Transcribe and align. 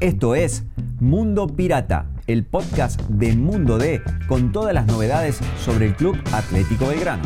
Esto 0.00 0.34
es 0.34 0.64
Mundo 1.00 1.46
Pirata, 1.46 2.06
el 2.26 2.44
podcast 2.44 3.00
de 3.02 3.36
Mundo 3.36 3.78
D 3.78 4.02
con 4.28 4.52
todas 4.52 4.74
las 4.74 4.86
novedades 4.86 5.38
sobre 5.58 5.86
el 5.86 5.96
Club 5.96 6.16
Atlético 6.32 6.86
Belgrano. 6.86 7.22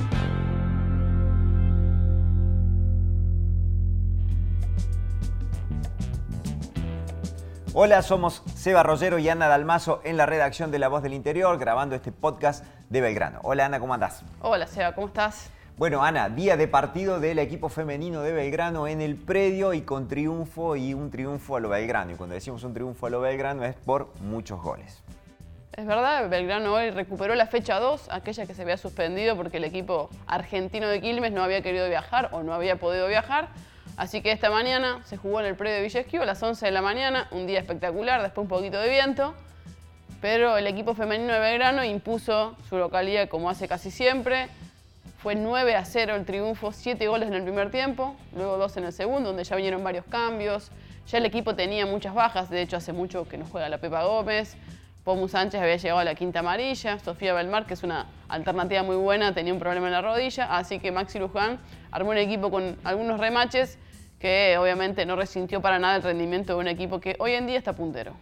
Hola, 7.73 8.01
somos 8.03 8.43
Seba 8.55 8.83
Rollero 8.83 9.19
y 9.19 9.29
Ana 9.29 9.49
Dalmazo 9.49 10.01
en 10.05 10.17
la 10.17 10.25
redacción 10.25 10.71
de 10.71 10.79
La 10.79 10.89
Voz 10.89 11.03
del 11.03 11.13
Interior, 11.13 11.59
grabando 11.59 11.95
este 11.95 12.13
podcast 12.13 12.65
de 12.89 13.03
Belgrano. 13.03 13.41
Hola 13.43 13.67
Ana, 13.67 13.81
¿cómo 13.81 13.93
andás? 13.93 14.23
Hola 14.41 14.67
Seba, 14.67 14.95
¿cómo 14.95 15.09
estás? 15.09 15.51
Bueno, 15.79 16.03
Ana, 16.03 16.31
día 16.31 16.57
de 16.57 16.69
partido 16.69 17.21
del 17.21 17.39
equipo 17.39 17.69
femenino 17.69 18.23
de 18.23 18.33
Belgrano 18.33 18.89
en 18.89 19.03
el 19.03 19.15
predio 19.15 19.75
y 19.75 19.83
con 19.83 20.09
triunfo 20.09 20.75
y 20.75 20.95
un 20.95 21.11
triunfo 21.11 21.57
a 21.57 21.61
lo 21.61 21.69
Belgrano. 21.69 22.13
Y 22.13 22.15
cuando 22.15 22.35
decimos 22.35 22.65
un 22.65 22.73
triunfo 22.73 23.05
a 23.05 23.11
lo 23.11 23.21
Belgrano 23.21 23.63
es 23.63 23.75
por 23.75 24.09
muchos 24.23 24.59
goles. 24.63 25.03
Es 25.77 25.85
verdad, 25.85 26.31
Belgrano 26.31 26.73
hoy 26.73 26.89
recuperó 26.93 27.35
la 27.35 27.47
fecha 27.47 27.79
2, 27.79 28.09
aquella 28.11 28.47
que 28.47 28.55
se 28.55 28.63
había 28.63 28.79
suspendido 28.79 29.37
porque 29.37 29.59
el 29.59 29.65
equipo 29.65 30.09
argentino 30.27 30.89
de 30.89 31.03
Quilmes 31.03 31.33
no 31.33 31.43
había 31.43 31.61
querido 31.61 31.87
viajar 31.91 32.31
o 32.33 32.43
no 32.43 32.55
había 32.55 32.77
podido 32.77 33.07
viajar. 33.07 33.51
Así 33.99 34.23
que 34.23 34.33
esta 34.33 34.49
mañana 34.49 35.03
se 35.05 35.19
jugó 35.19 35.41
en 35.41 35.47
el 35.47 35.57
predio 35.57 35.83
de 35.83 36.23
a 36.23 36.25
las 36.25 36.43
11 36.43 36.65
de 36.65 36.73
la 36.73 36.81
mañana, 36.81 37.29
un 37.33 37.47
día 37.47 37.61
espectacular, 37.61 38.23
después 38.23 38.45
un 38.45 38.49
poquito 38.49 38.81
de 38.81 38.89
viento. 38.89 39.35
Pero 40.23 40.57
el 40.57 40.67
equipo 40.69 40.95
femenino 40.95 41.35
de 41.35 41.39
Belgrano 41.39 41.85
impuso 41.85 42.57
su 42.67 42.79
localidad 42.79 43.29
como 43.29 43.51
hace 43.51 43.69
casi 43.69 43.91
siempre, 43.91 44.49
fue 45.19 45.35
9 45.35 45.75
a 45.75 45.85
0 45.85 46.15
el 46.15 46.25
triunfo, 46.25 46.73
7 46.73 47.09
goles 47.09 47.29
en 47.29 47.35
el 47.35 47.43
primer 47.43 47.71
tiempo, 47.71 48.17
luego 48.35 48.59
2 48.59 48.77
en 48.77 48.85
el 48.85 48.93
segundo, 48.93 49.31
donde 49.31 49.45
ya 49.45 49.57
vinieron 49.57 49.83
varios 49.83 50.05
cambios. 50.07 50.71
Ya 51.09 51.19
el 51.19 51.27
equipo 51.27 51.55
tenía 51.55 51.87
muchas 51.87 52.15
bajas, 52.15 52.51
de 52.51 52.63
hecho 52.63 52.77
hace 52.77 52.93
mucho 52.93 53.27
que 53.29 53.39
no 53.39 53.47
juega 53.47 53.69
la 53.69 53.79
Pepa 53.79 54.05
Gómez. 54.05 54.57
Pomu 55.05 55.29
Sánchez 55.29 55.61
había 55.61 55.77
llegado 55.77 56.01
a 56.01 56.05
la 56.05 56.17
quinta 56.17 56.41
amarilla, 56.41 56.99
Sofía 56.99 57.33
Belmar, 57.33 57.65
que 57.65 57.75
es 57.75 57.85
una 57.85 58.07
alternativa 58.29 58.83
muy 58.83 58.97
buena, 58.97 59.33
tenía 59.33 59.53
un 59.53 59.61
problema 59.61 59.87
en 59.87 59.93
la 59.93 60.03
rodilla, 60.03 60.57
así 60.57 60.81
que 60.81 60.91
Maxi 60.91 61.21
Luján 61.21 61.61
armó 61.93 62.11
un 62.11 62.17
equipo 62.17 62.51
con 62.51 62.77
algunos 62.83 63.21
remaches 63.21 63.79
que 64.19 64.57
obviamente 64.59 65.07
no 65.07 65.15
resintió 65.15 65.63
para 65.63 65.79
nada 65.79 65.95
el 65.95 66.03
rendimiento 66.03 66.55
de 66.55 66.59
un 66.59 66.67
equipo 66.67 66.99
que 67.01 67.15
hoy 67.21 67.33
en 67.33 67.47
día 67.47 67.57
está 67.57 67.73
puntero. 67.75 68.15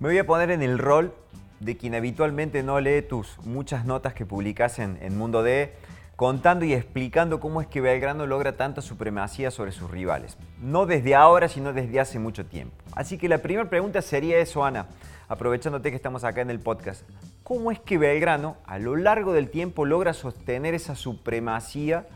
Me 0.00 0.08
voy 0.08 0.18
a 0.18 0.26
poner 0.26 0.50
en 0.50 0.62
el 0.62 0.78
rol 0.78 1.14
de 1.60 1.76
quien 1.76 1.94
habitualmente 1.94 2.64
no 2.64 2.80
lee 2.80 3.02
tus 3.02 3.38
muchas 3.44 3.84
notas 3.84 4.12
que 4.12 4.26
publicas 4.26 4.80
en, 4.80 4.98
en 5.00 5.16
Mundo 5.16 5.44
D 5.44 5.72
contando 6.18 6.64
y 6.64 6.74
explicando 6.74 7.38
cómo 7.38 7.60
es 7.60 7.68
que 7.68 7.80
Belgrano 7.80 8.26
logra 8.26 8.56
tanta 8.56 8.82
supremacía 8.82 9.52
sobre 9.52 9.70
sus 9.70 9.88
rivales. 9.88 10.36
No 10.60 10.84
desde 10.84 11.14
ahora, 11.14 11.46
sino 11.46 11.72
desde 11.72 12.00
hace 12.00 12.18
mucho 12.18 12.44
tiempo. 12.44 12.74
Así 12.96 13.18
que 13.18 13.28
la 13.28 13.38
primera 13.38 13.70
pregunta 13.70 14.02
sería 14.02 14.38
eso, 14.38 14.64
Ana, 14.64 14.86
aprovechándote 15.28 15.90
que 15.90 15.96
estamos 15.96 16.24
acá 16.24 16.40
en 16.40 16.50
el 16.50 16.58
podcast. 16.58 17.04
¿Cómo 17.44 17.70
es 17.70 17.78
que 17.78 17.98
Belgrano 17.98 18.56
a 18.66 18.80
lo 18.80 18.96
largo 18.96 19.32
del 19.32 19.48
tiempo 19.48 19.84
logra 19.84 20.12
sostener 20.12 20.74
esa 20.74 20.96
supremacía, 20.96 22.08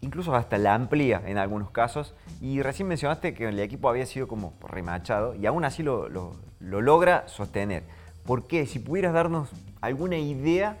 incluso 0.00 0.34
hasta 0.34 0.56
la 0.56 0.72
amplía 0.72 1.20
en 1.26 1.36
algunos 1.36 1.70
casos? 1.70 2.14
Y 2.40 2.62
recién 2.62 2.88
mencionaste 2.88 3.34
que 3.34 3.46
el 3.50 3.60
equipo 3.60 3.90
había 3.90 4.06
sido 4.06 4.28
como 4.28 4.54
remachado 4.66 5.34
y 5.34 5.44
aún 5.44 5.66
así 5.66 5.82
lo, 5.82 6.08
lo 6.08 6.32
logra 6.58 7.28
sostener. 7.28 7.82
¿Por 8.24 8.46
qué? 8.46 8.64
Si 8.64 8.78
pudieras 8.78 9.12
darnos 9.12 9.50
alguna 9.82 10.16
idea 10.16 10.78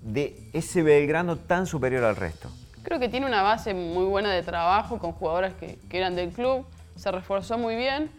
de 0.00 0.41
ese 0.52 0.82
Belgrano 0.82 1.36
tan 1.36 1.66
superior 1.66 2.04
al 2.04 2.16
resto? 2.16 2.50
Creo 2.82 2.98
que 2.98 3.08
tiene 3.08 3.26
una 3.26 3.42
base 3.42 3.74
muy 3.74 4.04
buena 4.04 4.32
de 4.32 4.42
trabajo 4.42 4.98
con 4.98 5.12
jugadoras 5.12 5.54
que, 5.54 5.78
eran 5.90 6.16
del 6.16 6.30
club, 6.30 6.66
se 6.96 7.10
reforzó 7.10 7.56
muy 7.56 7.76
bien 7.76 8.10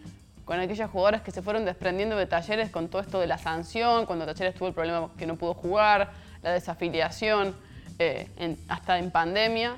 con 0.44 0.58
aquellas 0.58 0.90
jugadoras 0.90 1.22
que 1.22 1.30
se 1.30 1.42
fueron 1.42 1.64
desprendiendo 1.64 2.16
de 2.16 2.26
talleres 2.26 2.70
con 2.70 2.88
todo 2.88 3.00
esto 3.00 3.18
de 3.18 3.26
la 3.26 3.38
sanción, 3.38 4.04
cuando 4.04 4.26
Talleres 4.26 4.54
tuvo 4.54 4.68
el 4.68 4.74
problema 4.74 5.08
que 5.16 5.26
no 5.26 5.36
pudo 5.36 5.54
jugar, 5.54 6.12
la 6.42 6.52
desafiliación, 6.52 7.54
eh, 7.98 8.28
hasta 8.68 8.98
en 8.98 9.10
pandemia. 9.10 9.76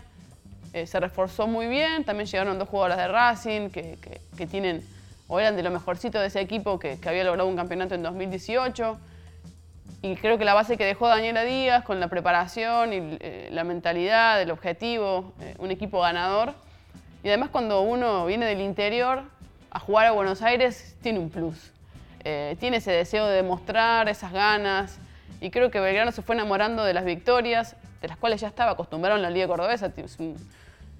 Eh, 0.72 0.86
se 0.88 0.98
reforzó 0.98 1.46
muy 1.46 1.68
bien, 1.68 2.04
también 2.04 2.26
llegaron 2.26 2.58
dos 2.58 2.68
jugadoras 2.68 2.98
de 2.98 3.06
Racing 3.06 3.70
que, 3.70 4.46
tienen, 4.50 4.84
o 5.28 5.38
eran 5.38 5.54
de 5.54 5.62
lo 5.62 5.70
mejorcito 5.70 6.18
de 6.18 6.26
ese 6.26 6.40
equipo 6.40 6.80
que, 6.80 6.98
que 6.98 7.08
había 7.08 7.22
logrado 7.22 7.48
un 7.48 7.56
campeonato 7.56 7.94
en 7.94 8.02
2018 8.02 8.98
y 10.02 10.16
creo 10.16 10.38
que 10.38 10.44
la 10.44 10.54
base 10.54 10.76
que 10.76 10.84
dejó 10.84 11.08
Daniela 11.08 11.44
Díaz 11.44 11.84
con 11.84 12.00
la 12.00 12.08
preparación 12.08 12.92
y 12.92 13.16
eh, 13.20 13.48
la 13.50 13.64
mentalidad, 13.64 14.40
el 14.40 14.50
objetivo, 14.50 15.32
eh, 15.40 15.54
un 15.58 15.70
equipo 15.70 16.00
ganador. 16.00 16.54
Y 17.22 17.28
además 17.28 17.48
cuando 17.50 17.80
uno 17.80 18.26
viene 18.26 18.46
del 18.46 18.60
interior 18.60 19.24
a 19.70 19.80
jugar 19.80 20.06
a 20.06 20.12
Buenos 20.12 20.42
Aires, 20.42 20.96
tiene 21.02 21.18
un 21.18 21.30
plus. 21.30 21.72
Eh, 22.24 22.56
tiene 22.60 22.76
ese 22.76 22.92
deseo 22.92 23.26
de 23.26 23.36
demostrar, 23.36 24.08
esas 24.08 24.32
ganas. 24.32 24.98
Y 25.40 25.50
creo 25.50 25.70
que 25.70 25.80
Belgrano 25.80 26.12
se 26.12 26.22
fue 26.22 26.34
enamorando 26.34 26.84
de 26.84 26.94
las 26.94 27.04
victorias, 27.04 27.76
de 28.00 28.08
las 28.08 28.16
cuales 28.16 28.40
ya 28.40 28.48
estaba 28.48 28.72
acostumbrado 28.72 29.16
en 29.16 29.22
la 29.22 29.30
Liga 29.30 29.46
Cordobesa, 29.48 29.92
es 29.96 30.18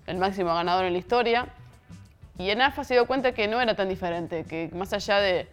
el 0.07 0.19
máximo 0.19 0.55
ganador 0.55 0.85
en 0.85 0.95
la 0.95 0.99
historia. 0.99 1.47
Y 2.39 2.51
en 2.51 2.61
AFA 2.61 2.85
se 2.85 2.95
dio 2.95 3.07
cuenta 3.07 3.33
que 3.33 3.49
no 3.49 3.61
era 3.61 3.75
tan 3.75 3.89
diferente, 3.89 4.45
que 4.45 4.69
más 4.73 4.93
allá 4.93 5.21
de, 5.21 5.49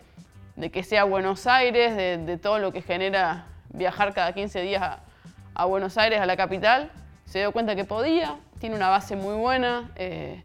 de 0.55 0.71
que 0.71 0.83
sea 0.83 1.03
Buenos 1.03 1.47
Aires, 1.47 1.95
de, 1.95 2.37
todo 2.37 2.59
lo 2.59 2.71
que 2.71 2.81
genera 2.81 3.47
viajar 3.69 4.13
cada 4.13 4.33
15 4.33 4.61
días 4.61 4.99
a, 5.55 5.65
Buenos 5.65 5.97
Aires, 5.97 6.19
a 6.19 6.25
la 6.25 6.37
capital, 6.37 6.91
se 7.25 7.39
dio 7.39 7.51
cuenta 7.51 7.75
que 7.75 7.85
podía, 7.85 8.37
tiene 8.59 8.75
una 8.75 8.89
base 8.89 9.15
muy 9.15 9.35
buena. 9.35 9.91
Eh, 9.95 10.43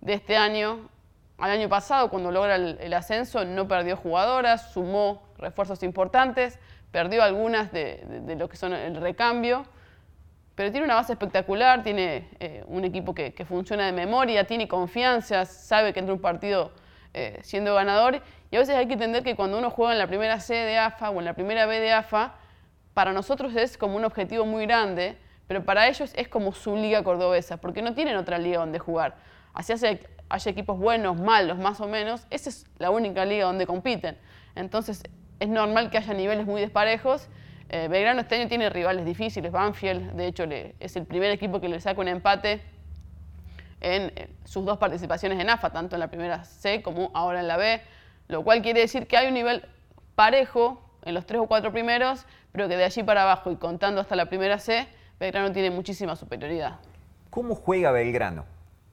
de 0.00 0.14
este 0.14 0.36
año 0.36 0.88
al 1.38 1.50
año 1.50 1.68
pasado, 1.68 2.10
cuando 2.10 2.30
logra 2.30 2.56
el, 2.56 2.92
ascenso, 2.92 3.44
no 3.46 3.66
perdió 3.66 3.96
jugadoras, 3.96 4.72
sumó 4.72 5.22
refuerzos 5.38 5.82
importantes, 5.82 6.58
perdió 6.90 7.22
algunas 7.22 7.72
de, 7.72 8.36
lo 8.38 8.48
que 8.48 8.58
son 8.58 8.74
el 8.74 8.96
recambio, 8.96 9.64
pero 10.54 10.70
tiene 10.70 10.84
una 10.84 10.96
base 10.96 11.14
espectacular, 11.14 11.82
tiene 11.82 12.28
eh, 12.40 12.62
un 12.66 12.84
equipo 12.84 13.14
que, 13.14 13.32
que, 13.32 13.46
funciona 13.46 13.86
de 13.86 13.92
memoria, 13.92 14.44
tiene 14.44 14.68
confianza, 14.68 15.46
sabe 15.46 15.94
que 15.94 16.00
entra 16.00 16.14
un 16.14 16.20
partido 16.20 16.72
eh, 17.14 17.40
siendo 17.42 17.74
ganador. 17.74 18.22
Y 18.50 18.56
a 18.56 18.58
veces 18.58 18.74
hay 18.74 18.86
que 18.86 18.94
entender 18.94 19.22
que 19.22 19.36
cuando 19.36 19.58
uno 19.58 19.70
juega 19.70 19.92
en 19.92 19.98
la 19.98 20.06
primera 20.06 20.40
C 20.40 20.54
de 20.54 20.76
AFA 20.78 21.10
o 21.10 21.18
en 21.20 21.24
la 21.24 21.34
primera 21.34 21.66
B 21.66 21.78
de 21.78 21.92
AFA, 21.92 22.34
para 22.94 23.12
nosotros 23.12 23.54
es 23.54 23.78
como 23.78 23.96
un 23.96 24.04
objetivo 24.04 24.44
muy 24.44 24.66
grande, 24.66 25.16
pero 25.46 25.64
para 25.64 25.88
ellos 25.88 26.12
es 26.16 26.28
como 26.28 26.52
su 26.52 26.76
liga 26.76 27.02
cordobesa, 27.04 27.58
porque 27.58 27.82
no 27.82 27.94
tienen 27.94 28.16
otra 28.16 28.38
liga 28.38 28.58
donde 28.58 28.78
jugar. 28.78 29.16
Así 29.54 29.72
hace, 29.72 30.00
haya 30.28 30.50
equipos 30.50 30.78
buenos, 30.78 31.18
malos, 31.18 31.58
más 31.58 31.80
o 31.80 31.86
menos, 31.86 32.26
esa 32.30 32.50
es 32.50 32.66
la 32.78 32.90
única 32.90 33.24
liga 33.24 33.44
donde 33.44 33.66
compiten. 33.66 34.18
Entonces 34.56 35.02
es 35.38 35.48
normal 35.48 35.90
que 35.90 35.98
haya 35.98 36.12
niveles 36.12 36.46
muy 36.46 36.60
desparejos. 36.60 37.28
Eh, 37.68 37.86
Belgrano 37.88 38.20
este 38.20 38.34
año 38.34 38.48
tiene 38.48 38.68
rivales 38.68 39.04
difíciles, 39.04 39.52
Banfield, 39.52 40.12
de 40.12 40.26
hecho, 40.26 40.44
es 40.80 40.96
el 40.96 41.06
primer 41.06 41.30
equipo 41.30 41.60
que 41.60 41.68
le 41.68 41.80
saca 41.80 42.00
un 42.00 42.08
empate 42.08 42.60
en 43.80 44.12
sus 44.44 44.64
dos 44.64 44.76
participaciones 44.78 45.38
en 45.38 45.48
AFA, 45.48 45.70
tanto 45.70 45.94
en 45.96 46.00
la 46.00 46.08
primera 46.08 46.44
C 46.44 46.82
como 46.82 47.10
ahora 47.14 47.40
en 47.40 47.48
la 47.48 47.56
B, 47.56 47.80
lo 48.30 48.42
cual 48.42 48.62
quiere 48.62 48.80
decir 48.80 49.06
que 49.06 49.16
hay 49.16 49.28
un 49.28 49.34
nivel 49.34 49.64
parejo 50.14 50.80
en 51.02 51.14
los 51.14 51.26
tres 51.26 51.40
o 51.40 51.46
cuatro 51.46 51.72
primeros, 51.72 52.26
pero 52.52 52.68
que 52.68 52.76
de 52.76 52.84
allí 52.84 53.02
para 53.02 53.22
abajo 53.22 53.50
y 53.50 53.56
contando 53.56 54.00
hasta 54.00 54.16
la 54.16 54.26
primera 54.26 54.58
C, 54.58 54.86
Belgrano 55.18 55.52
tiene 55.52 55.70
muchísima 55.70 56.16
superioridad. 56.16 56.78
¿Cómo 57.30 57.54
juega 57.54 57.90
Belgrano? 57.90 58.44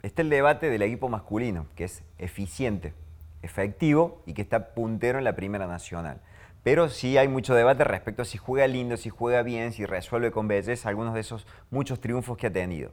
Está 0.03 0.21
el 0.21 0.29
debate 0.29 0.69
del 0.69 0.81
equipo 0.81 1.09
masculino, 1.09 1.67
que 1.75 1.85
es 1.85 2.03
eficiente, 2.17 2.93
efectivo 3.41 4.21
y 4.25 4.33
que 4.33 4.41
está 4.41 4.73
puntero 4.73 5.17
en 5.17 5.23
la 5.23 5.35
Primera 5.35 5.67
Nacional. 5.67 6.19
Pero 6.63 6.89
sí 6.89 7.17
hay 7.17 7.27
mucho 7.27 7.55
debate 7.55 7.83
respecto 7.83 8.23
a 8.23 8.25
si 8.25 8.37
juega 8.37 8.67
lindo, 8.67 8.97
si 8.97 9.09
juega 9.09 9.41
bien, 9.41 9.71
si 9.71 9.85
resuelve 9.85 10.31
con 10.31 10.47
belleza 10.47 10.89
algunos 10.89 11.13
de 11.13 11.21
esos 11.21 11.47
muchos 11.71 12.01
triunfos 12.01 12.37
que 12.37 12.47
ha 12.47 12.51
tenido. 12.51 12.91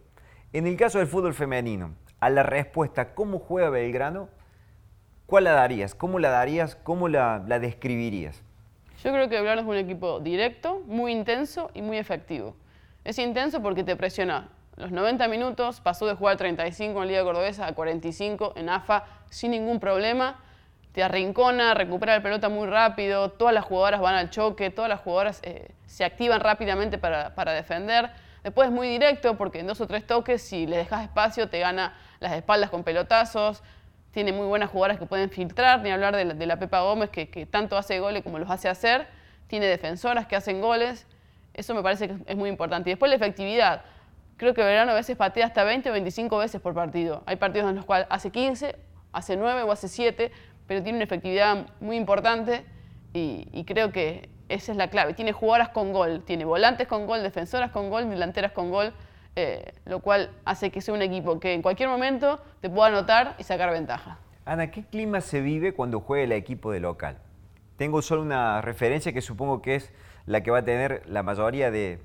En 0.53 0.67
el 0.67 0.77
caso 0.77 0.99
del 0.99 1.09
fútbol 1.09 1.35
femenino, 1.35 1.95
a 2.21 2.31
la 2.31 2.43
respuesta 2.43 3.15
¿cómo 3.15 3.39
juega 3.39 3.71
Belgrano? 3.71 4.29
¿Cuál 5.27 5.45
la 5.45 5.53
darías? 5.53 5.95
¿Cómo 5.95 6.19
la 6.19 6.29
darías? 6.29 6.77
¿Cómo 6.77 7.09
la, 7.09 7.39
describirías? 7.41 8.43
Yo 9.03 9.11
creo 9.11 9.29
que 9.29 9.37
Belgrano 9.37 9.63
es 9.63 9.67
un 9.67 9.77
equipo 9.77 10.21
directo, 10.21 10.83
muy 10.87 11.13
intenso 11.13 11.71
y 11.73 11.81
muy 11.81 11.97
efectivo. 11.97 12.55
Es 13.05 13.19
intenso 13.19 13.63
porque 13.63 13.85
te 13.85 13.97
presiona 13.97 14.49
los 14.77 14.91
90 14.91 15.27
minutos, 15.29 15.81
pasó 15.81 16.07
de 16.07 16.15
jugar 16.15 16.37
35 16.37 17.03
en 17.03 17.09
Liga 17.09 17.23
Cordobesa 17.23 17.67
a 17.67 17.73
45 17.75 18.53
en 18.57 18.69
AFA 18.69 19.05
sin 19.31 19.53
ningún 19.53 19.81
problema. 19.81 20.41
Te 20.93 21.03
arrincona, 21.03 21.73
recupera 21.75 22.17
la 22.17 22.23
pelota 22.23 22.51
muy 22.51 22.67
rápido, 22.67 23.31
todas 23.31 23.55
las 23.55 23.65
jugadoras 23.65 24.01
van 24.01 24.15
al 24.15 24.31
choque, 24.31 24.71
todas 24.71 24.91
las 24.91 25.01
jugadoras 25.01 25.41
eh, 25.43 25.71
se 25.87 26.05
activan 26.05 26.41
rápidamente 26.41 26.99
para, 26.99 27.35
para 27.35 27.53
defender. 27.53 28.11
Después 28.43 28.69
es 28.69 28.75
muy 28.75 28.89
directo 28.89 29.37
porque 29.39 29.61
en 29.61 29.67
dos 29.67 29.81
o 29.81 29.87
tres 29.87 30.07
toques, 30.07 30.43
si 30.43 30.67
le 30.67 30.77
dejas 30.77 31.03
espacio, 31.03 31.49
te 31.49 31.61
gana 31.61 31.95
las 32.21 32.35
espaldas 32.35 32.69
con 32.69 32.85
pelotazos. 32.85 33.63
Tiene 34.15 34.33
muy 34.33 34.47
buenas 34.47 34.71
jugadoras 34.71 35.01
que 35.01 35.07
pueden 35.07 35.29
filtrar, 35.29 35.83
ni 35.83 35.91
hablar 35.91 36.15
de 36.15 36.47
la, 36.47 36.57
Pepa 36.57 36.83
Gómez, 36.83 37.11
que, 37.11 37.47
tanto 37.47 37.77
hace 37.77 37.99
goles 37.99 38.23
como 38.23 38.39
los 38.39 38.49
hace 38.49 38.69
hacer. 38.69 39.09
Tiene 39.49 39.67
defensoras 39.67 40.29
que 40.29 40.37
hacen 40.37 40.61
goles. 40.61 41.09
Eso 41.53 41.75
me 41.75 41.83
parece 41.83 42.07
que 42.07 42.17
es 42.27 42.37
muy 42.37 42.49
importante. 42.49 42.91
Y 42.91 42.93
después 42.93 43.11
la 43.11 43.17
efectividad. 43.17 43.83
Creo 44.37 44.55
que 44.55 44.63
Verano 44.63 44.93
a 44.93 44.95
veces 44.95 45.17
patea 45.17 45.47
hasta 45.47 45.65
20 45.65 45.91
o 45.91 45.93
25 45.93 46.39
veces 46.39 46.61
por 46.61 46.75
partido. 46.75 47.25
Hay 47.27 47.35
partidos 47.35 47.69
en 47.71 47.75
los 47.75 47.85
cuales 47.85 48.07
hace 48.09 48.31
15, 48.31 48.77
hace 49.11 49.37
nueve 49.37 49.63
o 49.63 49.73
hace 49.73 49.89
siete, 49.89 50.31
pero 50.69 50.81
tiene 50.81 50.99
una 50.99 51.05
efectividad 51.05 51.67
muy 51.81 51.97
importante 51.97 52.65
y, 53.13 53.65
creo 53.65 53.91
que 53.91 54.29
esa 54.49 54.71
es 54.71 54.79
la 54.79 54.91
clave. 54.91 55.15
Tiene 55.15 55.33
jugadoras 55.33 55.71
con 55.71 55.93
gol, 55.93 56.23
tiene 56.25 56.45
volantes 56.45 56.87
con 56.87 57.09
gol, 57.09 57.25
defensoras 57.25 57.73
con 57.73 57.91
gol, 57.91 58.09
delanteras 58.09 58.53
con 58.53 58.71
gol, 58.71 58.93
eh, 59.37 59.73
lo 59.85 60.01
cual 60.01 60.31
hace 60.45 60.71
que 60.71 60.81
sea 60.81 60.95
un 60.95 61.03
equipo 61.03 61.41
que 61.41 61.55
en 61.55 61.63
cualquier 61.63 61.89
momento 61.89 62.41
te 62.61 62.71
pueda 62.71 62.89
anotar 62.89 63.35
y 63.39 63.45
sacar 63.45 63.71
ventaja. 63.71 64.19
Ana, 64.45 64.71
¿qué 64.71 64.85
clima 64.85 65.21
se 65.21 65.41
vive 65.41 65.73
cuando 65.73 66.01
juega 66.01 66.25
el 66.25 66.33
equipo 66.33 66.71
de 66.71 66.81
local? 66.81 67.19
Tengo 67.77 68.03
solo 68.03 68.23
una 68.23 68.61
referencia 68.61 69.13
que 69.13 69.21
supongo 69.21 69.63
que 69.63 69.77
es 69.77 69.93
la 70.27 70.43
que 70.43 70.51
va 70.51 70.59
a 70.59 70.65
tener 70.65 71.03
la 71.07 71.23
mayoría 71.23 71.71
de, 71.71 72.01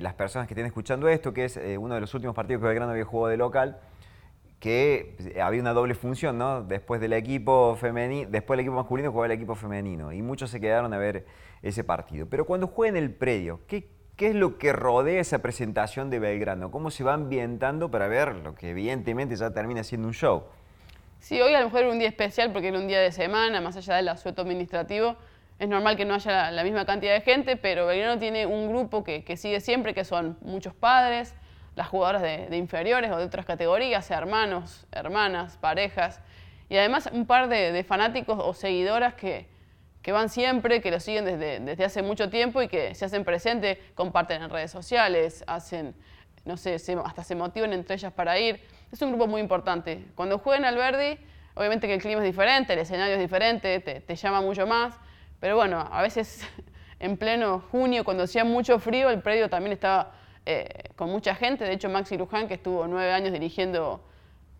las 0.00 0.14
personas 0.14 0.46
que 0.46 0.54
estén 0.54 0.66
escuchando 0.66 1.08
esto, 1.08 1.34
que 1.34 1.44
es 1.44 1.56
eh, 1.56 1.78
uno 1.78 1.94
de 1.94 2.00
los 2.00 2.14
últimos 2.14 2.34
partidos 2.34 2.60
que 2.60 2.68
Belgrano 2.68 2.92
había 2.92 3.04
jugado 3.04 3.30
de 3.30 3.36
local 3.36 3.80
que 4.64 5.34
había 5.42 5.60
una 5.60 5.74
doble 5.74 5.94
función, 5.94 6.38
¿no? 6.38 6.62
Después 6.62 6.98
del 6.98 7.12
equipo 7.12 7.76
femenino, 7.76 8.30
después 8.30 8.56
del 8.56 8.64
equipo 8.64 8.76
masculino 8.76 9.10
jugaba 9.10 9.26
el 9.26 9.32
equipo 9.32 9.54
femenino 9.54 10.10
y 10.10 10.22
muchos 10.22 10.48
se 10.48 10.58
quedaron 10.58 10.94
a 10.94 10.96
ver 10.96 11.26
ese 11.60 11.84
partido. 11.84 12.26
Pero 12.30 12.46
cuando 12.46 12.68
juega 12.68 12.96
en 12.96 13.04
el 13.04 13.10
predio, 13.12 13.60
¿qué, 13.66 13.90
¿qué 14.16 14.28
es 14.28 14.34
lo 14.34 14.58
que 14.58 14.72
rodea 14.72 15.20
esa 15.20 15.40
presentación 15.40 16.10
de 16.10 16.18
Belgrano? 16.18 16.70
¿Cómo 16.70 16.90
se 16.90 17.04
va 17.04 17.14
ambientando 17.14 17.90
para 17.90 18.08
ver 18.08 18.34
lo 18.36 18.54
que 18.54 18.70
evidentemente 18.70 19.36
ya 19.36 19.50
termina 19.50 19.84
siendo 19.84 20.08
un 20.08 20.14
show? 20.14 20.44
Sí, 21.20 21.40
hoy 21.40 21.54
a 21.54 21.60
lo 21.60 21.66
mejor 21.66 21.80
era 21.80 21.90
un 21.90 21.98
día 21.98 22.08
especial 22.08 22.52
porque 22.52 22.68
era 22.68 22.78
un 22.78 22.86
día 22.86 23.00
de 23.00 23.10
semana, 23.10 23.60
más 23.60 23.76
allá 23.76 23.96
del 23.96 24.08
asueto 24.08 24.42
administrativo. 24.42 25.16
Es 25.58 25.68
normal 25.68 25.96
que 25.96 26.04
no 26.04 26.14
haya 26.14 26.50
la, 26.50 26.64
misma 26.64 26.84
cantidad 26.84 27.14
de 27.14 27.20
gente, 27.20 27.56
pero 27.56 27.86
Belgrano 27.86 28.18
tiene 28.18 28.46
un 28.46 28.68
grupo 28.68 29.04
que, 29.04 29.24
que 29.24 29.36
sigue 29.36 29.60
siempre, 29.60 29.94
que 29.94 30.04
son 30.04 30.36
muchos 30.42 30.74
padres, 30.74 31.34
las 31.76 31.88
jugadoras 31.88 32.22
de, 32.22 32.56
inferiores 32.56 33.10
o 33.10 33.16
de 33.16 33.24
otras 33.24 33.46
categorías, 33.46 34.10
hermanos, 34.10 34.86
hermanas, 34.92 35.56
parejas, 35.56 36.20
y 36.68 36.76
además 36.76 37.08
un 37.12 37.26
par 37.26 37.48
de, 37.48 37.84
fanáticos 37.84 38.38
o 38.40 38.54
seguidoras 38.54 39.14
que, 39.14 39.48
van 40.12 40.28
siempre, 40.28 40.80
que 40.80 40.90
lo 40.90 41.00
siguen 41.00 41.24
desde, 41.24 41.60
desde, 41.60 41.84
hace 41.84 42.02
mucho 42.02 42.30
tiempo 42.30 42.60
y 42.62 42.68
que 42.68 42.94
se 42.94 43.04
hacen 43.04 43.24
presentes, 43.24 43.78
comparten 43.94 44.42
en 44.42 44.50
redes 44.50 44.70
sociales, 44.70 45.44
hacen, 45.46 45.94
no 46.44 46.56
sé, 46.56 46.76
hasta 47.04 47.24
se 47.24 47.34
motivan 47.34 47.72
entre 47.72 47.94
ellas 47.94 48.12
para 48.12 48.38
ir. 48.38 48.60
Es 48.92 49.00
un 49.02 49.10
grupo 49.10 49.26
muy 49.26 49.40
importante. 49.40 50.04
Cuando 50.14 50.38
juegan 50.38 50.64
al 50.64 50.76
Verdi, 50.76 51.18
obviamente 51.54 51.86
que 51.86 51.94
el 51.94 52.00
clima 52.00 52.20
es 52.20 52.26
diferente, 52.26 52.74
el 52.74 52.80
escenario 52.80 53.14
es 53.14 53.20
diferente, 53.20 53.80
te, 53.80 54.00
te 54.00 54.16
llama 54.16 54.40
mucho 54.40 54.66
más, 54.66 54.94
pero 55.40 55.56
bueno, 55.56 55.88
a 55.90 56.02
veces 56.02 56.46
en 56.98 57.16
pleno 57.16 57.60
junio, 57.70 58.04
cuando 58.04 58.24
hacía 58.24 58.44
mucho 58.44 58.78
frío, 58.78 59.10
el 59.10 59.20
predio 59.20 59.48
también 59.48 59.72
estaba 59.72 60.12
eh, 60.46 60.90
con 60.96 61.10
mucha 61.10 61.34
gente. 61.34 61.64
De 61.64 61.72
hecho, 61.72 61.88
Maxi 61.88 62.18
Luján, 62.18 62.48
que 62.48 62.54
estuvo 62.54 62.86
nueve 62.86 63.12
años 63.12 63.32
dirigiendo, 63.32 64.04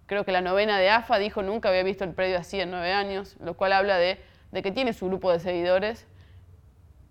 creo 0.06 0.24
que 0.24 0.32
la 0.32 0.40
novena 0.40 0.78
de 0.78 0.88
AFA, 0.88 1.18
dijo 1.18 1.42
nunca 1.42 1.68
había 1.68 1.82
visto 1.82 2.04
el 2.04 2.12
predio 2.14 2.38
así 2.38 2.58
en 2.60 2.70
nueve 2.70 2.92
años, 2.92 3.36
lo 3.40 3.54
cual 3.54 3.74
habla 3.74 3.98
de, 3.98 4.18
que 4.62 4.72
tiene 4.72 4.92
su 4.92 5.06
grupo 5.06 5.32
de 5.32 5.40
seguidores 5.40 6.06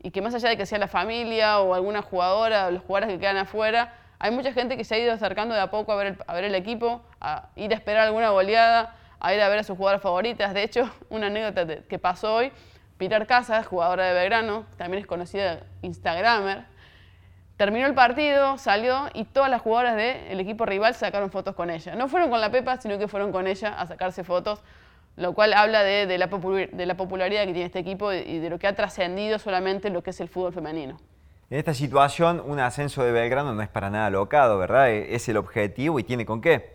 y 0.01 0.11
que 0.11 0.21
más 0.21 0.33
allá 0.33 0.49
de 0.49 0.57
que 0.57 0.65
sea 0.65 0.79
la 0.79 0.87
familia 0.87 1.59
o 1.59 1.73
alguna 1.73 2.01
jugadora 2.01 2.67
o 2.67 2.71
los 2.71 2.83
jugadores 2.83 3.13
que 3.13 3.19
quedan 3.19 3.37
afuera, 3.37 3.93
hay 4.19 4.31
mucha 4.31 4.53
gente 4.53 4.77
que 4.77 4.83
se 4.83 4.95
ha 4.95 4.97
ido 4.99 5.13
acercando 5.13 5.55
de 5.55 5.61
a 5.61 5.69
poco 5.69 5.91
a 5.91 5.95
ver 5.95 6.07
el, 6.07 6.17
a 6.27 6.33
ver 6.33 6.43
el 6.45 6.55
equipo, 6.55 7.01
a 7.19 7.49
ir 7.55 7.71
a 7.71 7.75
esperar 7.75 8.07
alguna 8.07 8.29
goleada, 8.29 8.95
a 9.19 9.33
ir 9.33 9.41
a 9.41 9.49
ver 9.49 9.59
a 9.59 9.63
sus 9.63 9.77
jugadoras 9.77 10.01
favoritas. 10.01 10.53
De 10.53 10.63
hecho, 10.63 10.89
una 11.09 11.27
anécdota 11.27 11.83
que 11.83 11.99
pasó 11.99 12.35
hoy, 12.35 12.51
Pilar 12.97 13.27
Casas, 13.27 13.65
jugadora 13.65 14.05
de 14.05 14.13
Belgrano, 14.13 14.65
también 14.77 15.01
es 15.01 15.07
conocida 15.07 15.61
Instagramer, 15.81 16.65
Terminó 17.57 17.85
el 17.85 17.93
partido, 17.93 18.57
salió 18.57 19.09
y 19.13 19.25
todas 19.25 19.49
las 19.49 19.61
jugadoras 19.61 19.95
del 19.95 20.39
equipo 20.39 20.65
rival 20.65 20.95
sacaron 20.95 21.29
fotos 21.29 21.53
con 21.53 21.69
ella. 21.69 21.95
No 21.95 22.07
fueron 22.07 22.31
con 22.31 22.41
la 22.41 22.49
Pepa, 22.49 22.77
sino 22.77 22.97
que 22.97 23.07
fueron 23.07 23.31
con 23.31 23.45
ella 23.45 23.79
a 23.79 23.85
sacarse 23.85 24.23
fotos, 24.23 24.63
lo 25.15 25.33
cual 25.33 25.53
habla 25.53 25.83
de, 25.83 26.17
la, 26.17 26.27
popularidad 26.29 27.45
que 27.45 27.53
tiene 27.53 27.65
este 27.65 27.79
equipo 27.79 28.11
y 28.11 28.39
de 28.39 28.49
lo 28.49 28.57
que 28.57 28.67
ha 28.67 28.75
trascendido 28.75 29.39
solamente 29.39 29.89
lo 29.89 30.01
que 30.01 30.09
es 30.09 30.19
el 30.21 30.29
fútbol 30.29 30.53
femenino. 30.53 30.97
En 31.49 31.59
esta 31.59 31.73
situación, 31.73 32.41
un 32.45 32.59
ascenso 32.59 33.03
de 33.03 33.11
Belgrano 33.11 33.53
no 33.53 33.61
es 33.61 33.69
para 33.69 33.89
nada 33.89 34.09
locado, 34.09 34.57
¿verdad? 34.57 34.89
E, 34.89 35.13
es 35.13 35.29
el 35.29 35.37
objetivo 35.37 35.99
y 35.99 36.03
tiene 36.03 36.25
con 36.25 36.41
qué. 36.41 36.73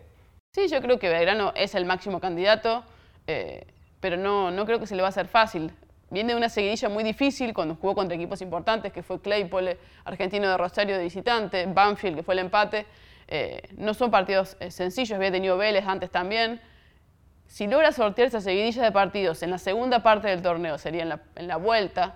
Sí, 0.53 0.67
yo 0.69 0.81
creo 0.81 0.99
que 0.99 1.09
Belgrano 1.09 1.51
es 1.55 1.75
el 1.75 1.85
máximo 1.85 2.21
candidato, 2.21 2.83
eh, 3.27 3.67
pero 3.99 4.15
no, 4.15 4.51
no 4.51 4.65
creo 4.65 4.79
que 4.79 4.87
se 4.87 4.95
le 4.95 5.01
va 5.01 5.09
a 5.09 5.09
hacer 5.09 5.27
fácil. 5.27 5.73
Viene 6.09 6.33
de 6.33 6.37
una 6.37 6.49
seguidilla 6.49 6.89
muy 6.89 7.03
difícil 7.03 7.53
cuando 7.53 7.75
jugó 7.75 7.93
contra 7.93 8.15
equipos 8.15 8.41
importantes, 8.41 8.93
que 8.93 9.03
fue 9.03 9.19
Claypole, 9.19 9.77
argentino 10.05 10.49
de 10.49 10.57
Rosario 10.57 10.97
de 10.97 11.03
visitante, 11.03 11.65
Banfield, 11.67 12.15
que 12.15 12.23
fue 12.23 12.33
el 12.33 12.39
empate. 12.39 12.85
Eh, 13.27 13.61
no 13.77 13.93
son 13.93 14.09
partidos 14.09 14.57
eh, 14.59 14.71
sencillos, 14.71 15.15
había 15.15 15.31
tenido 15.31 15.57
Vélez 15.57 15.85
antes 15.85 16.09
también. 16.09 16.59
Si 17.49 17.65
logra 17.65 17.91
sortear 17.91 18.27
esa 18.27 18.41
seguidilla 18.41 18.83
de 18.83 18.91
partidos 18.91 19.41
en 19.41 19.49
la 19.49 19.57
segunda 19.57 20.03
parte 20.03 20.27
del 20.27 20.43
torneo, 20.43 20.77
sería 20.77 21.19
en 21.35 21.47
la, 21.47 21.57
vuelta, 21.57 22.13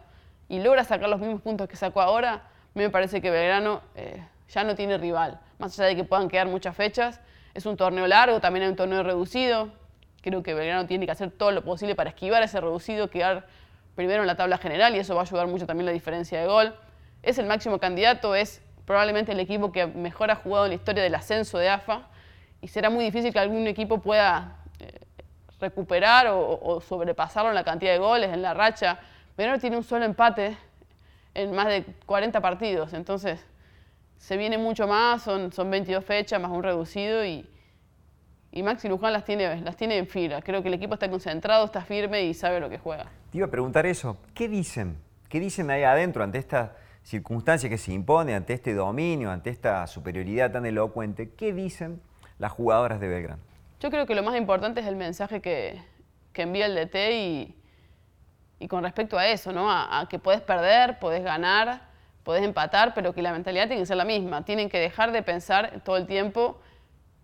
y 0.47 0.59
logra 0.59 0.83
sacar 0.83 1.09
los 1.09 1.19
mismos 1.19 1.41
puntos 1.41 1.67
que 1.67 1.75
sacó 1.75 2.01
ahora, 2.01 2.43
me 2.75 2.91
parece 2.91 3.19
que 3.19 3.31
Belgrano 3.31 3.81
eh, 3.95 4.23
ya 4.47 4.63
no 4.63 4.75
tiene 4.75 4.99
rival. 4.99 5.39
Más 5.57 5.77
allá 5.79 5.89
de 5.89 5.95
que 5.95 6.03
puedan 6.03 6.29
quedar 6.29 6.45
muchas 6.47 6.75
fechas, 6.75 7.19
es 7.55 7.65
un 7.65 7.75
torneo 7.77 8.05
largo, 8.05 8.39
también 8.41 8.65
hay 8.65 8.69
un 8.69 8.75
torneo 8.75 9.01
reducido. 9.01 9.71
Creo 10.21 10.43
que 10.43 10.53
Belgrano 10.53 10.85
tiene 10.85 11.07
que 11.07 11.11
hacer 11.11 11.31
todo 11.31 11.49
lo 11.49 11.63
posible 11.63 11.95
para 11.95 12.11
esquivar 12.11 12.43
ese 12.43 12.61
reducido, 12.61 13.09
quedar 13.09 13.47
primero 13.95 14.21
en 14.21 14.27
la 14.27 14.35
tabla 14.35 14.59
general 14.59 14.95
y 14.95 14.99
eso 14.99 15.15
va 15.15 15.21
a 15.21 15.23
ayudar 15.23 15.47
mucho 15.47 15.65
también 15.65 15.87
la 15.87 15.93
diferencia 15.93 16.39
de 16.39 16.45
gol. 16.45 16.75
Es 17.23 17.39
el 17.39 17.47
máximo 17.47 17.79
candidato, 17.79 18.35
es 18.35 18.61
probablemente 18.85 19.31
el 19.31 19.39
equipo 19.39 19.71
que 19.71 19.87
mejor 19.87 20.29
ha 20.29 20.35
jugado 20.35 20.65
en 20.65 20.69
la 20.69 20.75
historia 20.75 21.01
del 21.01 21.15
ascenso 21.15 21.57
de 21.57 21.69
AFA 21.69 22.07
y 22.61 22.67
será 22.67 22.91
muy 22.91 23.03
difícil 23.03 23.33
que 23.33 23.39
algún 23.39 23.65
equipo 23.65 23.99
pueda 23.99 24.59
recuperar 25.63 26.27
o, 26.29 26.81
sobrepasarlo 26.81 27.49
en 27.49 27.55
la 27.55 27.63
cantidad 27.63 27.93
de 27.93 27.99
goles, 27.99 28.31
en 28.31 28.41
la 28.41 28.53
racha. 28.53 28.99
Pero 29.35 29.57
tiene 29.59 29.77
un 29.77 29.83
solo 29.83 30.05
empate 30.05 30.57
en 31.33 31.55
más 31.55 31.67
de 31.67 31.85
40 32.05 32.39
partidos, 32.41 32.93
entonces 32.93 33.43
se 34.17 34.37
viene 34.37 34.57
mucho 34.57 34.87
más, 34.87 35.23
son, 35.23 35.51
son 35.51 35.69
22 35.71 36.05
fechas 36.05 36.39
más 36.39 36.51
un 36.51 36.63
reducido 36.63 37.25
y, 37.25 37.49
y 38.51 38.63
Maxi 38.63 38.87
Luján 38.87 39.11
las 39.11 39.25
tiene, 39.25 39.59
las 39.61 39.75
tiene 39.75 39.97
en 39.97 40.07
fila. 40.07 40.41
Creo 40.41 40.61
que 40.61 40.67
el 40.67 40.75
equipo 40.75 40.93
está 40.93 41.09
concentrado, 41.09 41.65
está 41.65 41.81
firme 41.81 42.23
y 42.23 42.33
sabe 42.33 42.59
lo 42.59 42.69
que 42.69 42.77
juega. 42.77 43.05
Te 43.31 43.39
iba 43.39 43.47
a 43.47 43.49
preguntar 43.49 43.85
eso. 43.85 44.17
¿Qué 44.33 44.47
dicen? 44.47 44.97
¿Qué 45.27 45.39
dicen 45.39 45.71
ahí 45.71 45.83
adentro 45.83 46.23
ante 46.23 46.37
esta 46.37 46.75
circunstancia 47.01 47.67
que 47.67 47.77
se 47.77 47.91
impone, 47.91 48.35
ante 48.35 48.53
este 48.53 48.73
dominio, 48.73 49.31
ante 49.31 49.49
esta 49.49 49.87
superioridad 49.87 50.51
tan 50.51 50.65
elocuente? 50.65 51.31
¿Qué 51.31 51.51
dicen 51.51 51.99
las 52.37 52.51
jugadoras 52.51 52.99
de 52.99 53.07
Belgrano? 53.07 53.52
Yo 53.83 53.91
creo 53.91 54.05
que 54.05 54.15
lo 54.15 54.23
más 54.23 54.37
importante 54.37 54.79
es 54.79 54.87
el 54.87 54.95
mensaje 54.95 55.41
que, 55.41 55.77
envía 56.35 56.67
el 56.67 56.75
DT 56.75 56.95
y, 57.11 57.55
y, 58.59 58.67
con 58.69 58.81
respecto 58.81 59.17
a 59.17 59.27
eso, 59.27 59.51
¿no? 59.51 59.69
A, 59.69 59.99
a 59.99 60.07
que 60.07 60.19
puedes 60.19 60.39
perder, 60.39 60.99
puedes 60.99 61.21
ganar, 61.21 61.81
puedes 62.23 62.45
empatar, 62.45 62.93
pero 62.93 63.13
que 63.13 63.21
la 63.21 63.33
mentalidad 63.33 63.67
tiene 63.67 63.81
que 63.81 63.85
ser 63.85 63.97
la 63.97 64.05
misma. 64.05 64.45
Tienen 64.45 64.69
que 64.69 64.79
dejar 64.79 65.11
de 65.11 65.21
pensar 65.21 65.81
todo 65.83 65.97
el 65.97 66.07
tiempo 66.07 66.61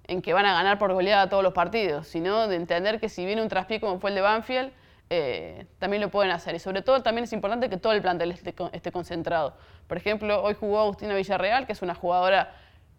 en 0.04 0.22
que 0.22 0.34
van 0.34 0.46
a 0.46 0.52
ganar 0.52 0.80
por 0.80 0.92
goleada 0.92 1.30
todos 1.30 1.44
los 1.44 1.54
partidos, 1.54 2.10
sino 2.10 2.50
de 2.50 2.58
entender 2.58 3.00
que 3.00 3.08
si 3.08 3.26
viene 3.26 3.42
un 3.42 3.48
traspié 3.48 3.80
como 3.80 4.02
fue 4.02 4.10
el 4.10 4.18
de 4.18 4.22
Banfield, 4.22 4.74
eh, 5.10 5.66
también 5.78 6.02
lo 6.02 6.10
pueden 6.10 6.34
hacer. 6.34 6.56
Y 6.56 6.60
sobre 6.60 6.82
todo 6.82 7.02
también 7.02 7.24
es 7.24 7.32
importante 7.32 7.70
que 7.70 7.78
todo 7.78 7.94
el 7.94 8.02
plantel 8.02 8.32
esté, 8.32 8.92
concentrado. 8.92 9.56
Por 9.88 9.96
ejemplo, 9.96 10.44
hoy 10.44 10.56
jugó 10.56 10.82
Agustina 10.82 11.16
Villarreal, 11.16 11.66
que 11.66 11.72
es 11.72 11.82
una 11.82 11.96
jugadora 11.96 12.54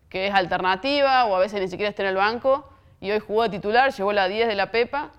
que 0.08 0.28
es 0.28 0.34
alternativa 0.34 1.26
o 1.26 1.36
a 1.36 1.40
veces 1.40 1.60
ni 1.60 1.68
siquiera 1.68 1.90
está 1.90 2.04
en 2.04 2.08
el 2.08 2.16
banco, 2.16 2.66
y 3.00 3.10
hoy 3.10 3.18
jugó 3.18 3.44
de 3.44 3.50
titular, 3.50 3.92
llevó 3.92 4.12
la 4.12 4.28
10 4.28 4.48
de 4.48 4.54
la 4.54 4.70
Pepa, 4.70 5.10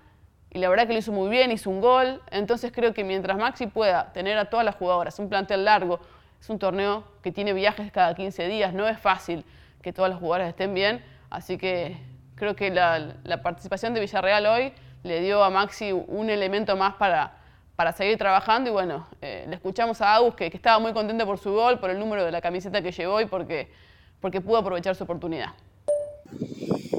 y 0.50 0.58
la 0.58 0.68
verdad 0.68 0.86
que 0.86 0.92
lo 0.92 0.98
hizo 0.98 1.12
muy 1.12 1.30
bien, 1.30 1.50
hizo 1.50 1.70
un 1.70 1.80
gol. 1.80 2.20
Entonces 2.30 2.72
creo 2.72 2.92
que 2.92 3.04
mientras 3.04 3.38
Maxi 3.38 3.66
pueda 3.66 4.12
tener 4.12 4.36
a 4.36 4.46
todas 4.46 4.66
las 4.66 4.74
jugadoras, 4.74 5.18
un 5.18 5.28
plantel 5.28 5.64
largo, 5.64 6.00
es 6.40 6.50
un 6.50 6.58
torneo 6.58 7.04
que 7.22 7.32
tiene 7.32 7.52
viajes 7.52 7.90
cada 7.90 8.14
15 8.14 8.48
días, 8.48 8.74
no 8.74 8.86
es 8.86 8.98
fácil 8.98 9.44
que 9.80 9.92
todas 9.92 10.10
las 10.10 10.20
jugadoras 10.20 10.48
estén 10.48 10.74
bien, 10.74 11.02
Así 11.32 11.56
que 11.56 11.96
creo 12.34 12.54
que 12.54 12.70
la, 12.70 13.40
participación 13.42 13.94
de 13.94 14.00
Villarreal 14.00 14.44
hoy 14.44 14.74
le 15.02 15.22
dio 15.22 15.42
a 15.42 15.48
Maxi 15.48 15.90
un 15.90 16.28
elemento 16.28 16.76
más 16.76 16.94
para, 16.96 17.38
para 17.74 17.92
seguir 17.92 18.18
trabajando 18.18 18.68
y 18.68 18.72
bueno, 18.74 19.06
eh, 19.22 19.46
le 19.48 19.54
escuchamos 19.54 20.02
a 20.02 20.14
Agus 20.14 20.34
que, 20.34 20.48
estaba 20.48 20.78
muy 20.78 20.92
contento 20.92 21.24
por 21.24 21.38
su 21.38 21.50
gol, 21.52 21.78
por 21.80 21.88
el 21.88 21.98
número 21.98 22.22
de 22.22 22.30
la 22.30 22.42
camiseta 22.42 22.82
que 22.82 22.92
llevó 22.92 23.22
y 23.22 23.24
porque, 23.24 23.72
porque 24.20 24.42
pudo 24.42 24.58
aprovechar 24.58 24.94
su 24.94 25.04
oportunidad. 25.04 25.54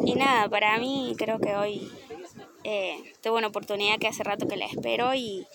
Y 0.06 0.16
nada, 0.16 0.50
para 0.50 0.78
mí 0.78 1.16
creo 1.18 1.40
que 1.40 1.56
hoy 1.56 1.90
eh, 2.64 3.14
tuve 3.22 3.38
una 3.38 3.48
oportunidad 3.48 3.98
que 4.00 4.08
hace 4.08 4.24
rato 4.24 4.48
que 4.48 4.58
la 4.58 4.66
espero 4.66 5.14
y, 5.14 5.46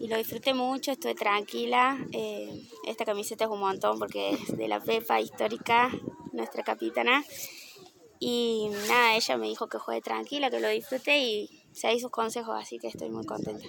lo 0.00 0.16
disfruté 0.16 0.52
mucho, 0.52 0.92
estuve 0.92 1.14
tranquila. 1.14 1.98
Eh, 2.12 2.50
esta 2.86 3.04
camiseta 3.04 3.44
es 3.44 3.50
un 3.50 3.60
montón 3.60 3.98
porque 3.98 4.30
es 4.30 4.56
de 4.56 4.68
la 4.68 4.80
Pepa 4.80 5.20
histórica, 5.20 5.90
nuestra 6.32 6.62
capitana. 6.62 7.24
Y 8.18 8.68
nada, 8.88 9.16
ella 9.16 9.38
me 9.38 9.48
dijo 9.48 9.68
que 9.68 9.78
juegue 9.78 10.02
tranquila, 10.02 10.50
que 10.50 10.60
lo 10.60 10.68
disfrute 10.68 11.18
y 11.18 11.48
seguí 11.72 12.00
sus 12.00 12.10
consejos, 12.10 12.54
así 12.54 12.78
que 12.78 12.88
estoy 12.88 13.08
muy 13.08 13.24
contenta. 13.24 13.66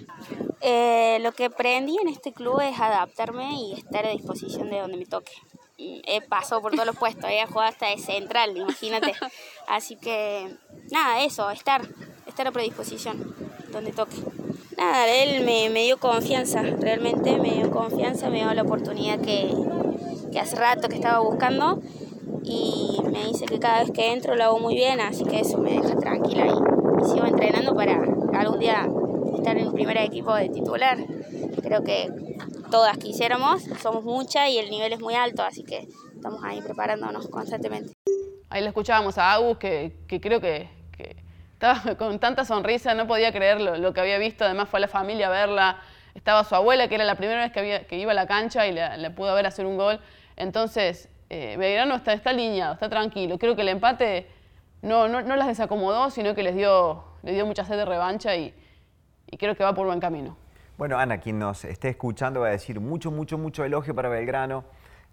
Eh, 0.60 1.18
lo 1.22 1.32
que 1.32 1.46
aprendí 1.46 1.96
en 1.98 2.08
este 2.08 2.32
club 2.32 2.60
es 2.60 2.78
adaptarme 2.78 3.54
y 3.54 3.72
estar 3.72 4.04
a 4.04 4.10
disposición 4.10 4.68
de 4.68 4.80
donde 4.80 4.98
me 4.98 5.06
toque. 5.06 5.32
He 5.78 6.20
pasado 6.20 6.60
por 6.60 6.72
todos 6.72 6.86
los 6.86 6.96
puestos, 6.96 7.24
he 7.30 7.44
jugado 7.46 7.70
hasta 7.70 7.88
de 7.88 7.98
central, 7.98 8.56
imagínate. 8.56 9.14
Así 9.68 9.96
que 9.96 10.48
nada, 10.90 11.24
eso, 11.24 11.50
estar, 11.50 11.82
estar 12.26 12.46
a 12.46 12.52
predisposición. 12.52 13.34
donde 13.72 13.92
toque. 13.92 14.16
Nada, 14.76 15.08
él 15.08 15.44
me, 15.44 15.70
me, 15.70 15.84
dio 15.84 15.98
confianza, 15.98 16.62
realmente 16.62 17.38
me 17.38 17.52
dio 17.52 17.70
confianza, 17.70 18.30
me 18.30 18.38
dio 18.38 18.52
la 18.54 18.62
oportunidad 18.62 19.20
que, 19.20 19.52
que 20.30 20.40
hace 20.40 20.56
rato 20.56 20.88
que 20.88 20.96
estaba 20.96 21.20
buscando 21.20 21.80
y 22.42 23.00
me 23.10 23.26
dice 23.26 23.46
que 23.46 23.58
cada 23.58 23.80
vez 23.80 23.92
que 23.92 24.12
entro 24.12 24.34
lo 24.34 24.44
hago 24.44 24.58
muy 24.58 24.74
bien, 24.74 25.00
así 25.00 25.24
que 25.24 25.40
eso 25.40 25.58
me 25.58 25.72
deja 25.72 25.96
tranquila 25.96 26.46
y, 26.46 27.02
y 27.02 27.08
sigo 27.12 27.26
entrenando 27.26 27.74
para 27.74 28.02
algún 28.34 28.58
día 28.58 28.88
estar 29.36 29.56
en 29.56 29.66
el 29.66 29.72
primer 29.72 29.96
equipo 29.98 30.34
de 30.34 30.48
titular. 30.48 30.98
Creo 31.62 31.84
que 31.84 32.10
todas 32.72 32.96
quisiéramos, 32.96 33.64
somos 33.82 34.02
muchas 34.02 34.48
y 34.48 34.58
el 34.58 34.70
nivel 34.70 34.94
es 34.94 35.00
muy 35.00 35.14
alto, 35.14 35.42
así 35.42 35.62
que 35.62 35.88
estamos 36.14 36.42
ahí 36.42 36.62
preparándonos 36.62 37.28
constantemente. 37.28 37.92
Ahí 38.48 38.62
le 38.62 38.68
escuchábamos 38.68 39.18
a 39.18 39.34
Agus, 39.34 39.58
que, 39.58 39.98
que 40.08 40.22
creo 40.22 40.40
que, 40.40 40.70
que, 40.96 41.16
estaba 41.52 41.94
con 41.98 42.18
tanta 42.18 42.46
sonrisa, 42.46 42.94
no 42.94 43.06
podía 43.06 43.30
creer 43.30 43.60
lo, 43.60 43.76
lo, 43.76 43.92
que 43.92 44.00
había 44.00 44.16
visto, 44.16 44.46
además 44.46 44.70
fue 44.70 44.78
a 44.78 44.80
la 44.80 44.88
familia 44.88 45.28
verla, 45.28 45.80
estaba 46.14 46.44
su 46.44 46.54
abuela, 46.54 46.88
que 46.88 46.94
era 46.94 47.04
la 47.04 47.16
primera 47.16 47.42
vez 47.42 47.52
que, 47.52 47.60
había, 47.60 47.86
que 47.86 47.98
iba 47.98 48.12
a 48.12 48.14
la 48.14 48.26
cancha 48.26 48.66
y 48.66 48.72
le 48.72 49.10
pudo 49.10 49.34
ver 49.34 49.46
hacer 49.46 49.66
un 49.66 49.76
gol, 49.76 50.00
entonces 50.36 51.10
eh, 51.28 51.56
Belgrano 51.58 51.94
está, 51.94 52.14
está 52.14 52.30
alineado, 52.30 52.72
está 52.72 52.88
tranquilo, 52.88 53.38
creo 53.38 53.54
que 53.54 53.62
el 53.62 53.68
empate 53.68 54.28
no, 54.80 55.08
no, 55.08 55.20
no 55.20 55.36
las 55.36 55.48
desacomodó, 55.48 56.08
sino 56.08 56.34
que 56.34 56.42
les 56.42 56.56
dio, 56.56 57.04
les 57.22 57.34
dio 57.34 57.44
mucha 57.44 57.66
sed 57.66 57.76
de 57.76 57.84
revancha 57.84 58.34
y, 58.34 58.54
y 59.30 59.36
creo 59.36 59.54
que 59.54 59.62
va 59.62 59.74
por 59.74 59.86
buen 59.86 60.00
camino. 60.00 60.41
Bueno, 60.82 60.98
Ana, 60.98 61.20
quien 61.20 61.38
nos 61.38 61.64
esté 61.64 61.90
escuchando 61.90 62.40
va 62.40 62.48
a 62.48 62.50
decir 62.50 62.80
mucho, 62.80 63.12
mucho, 63.12 63.38
mucho 63.38 63.62
elogio 63.62 63.94
para 63.94 64.08
Belgrano 64.08 64.64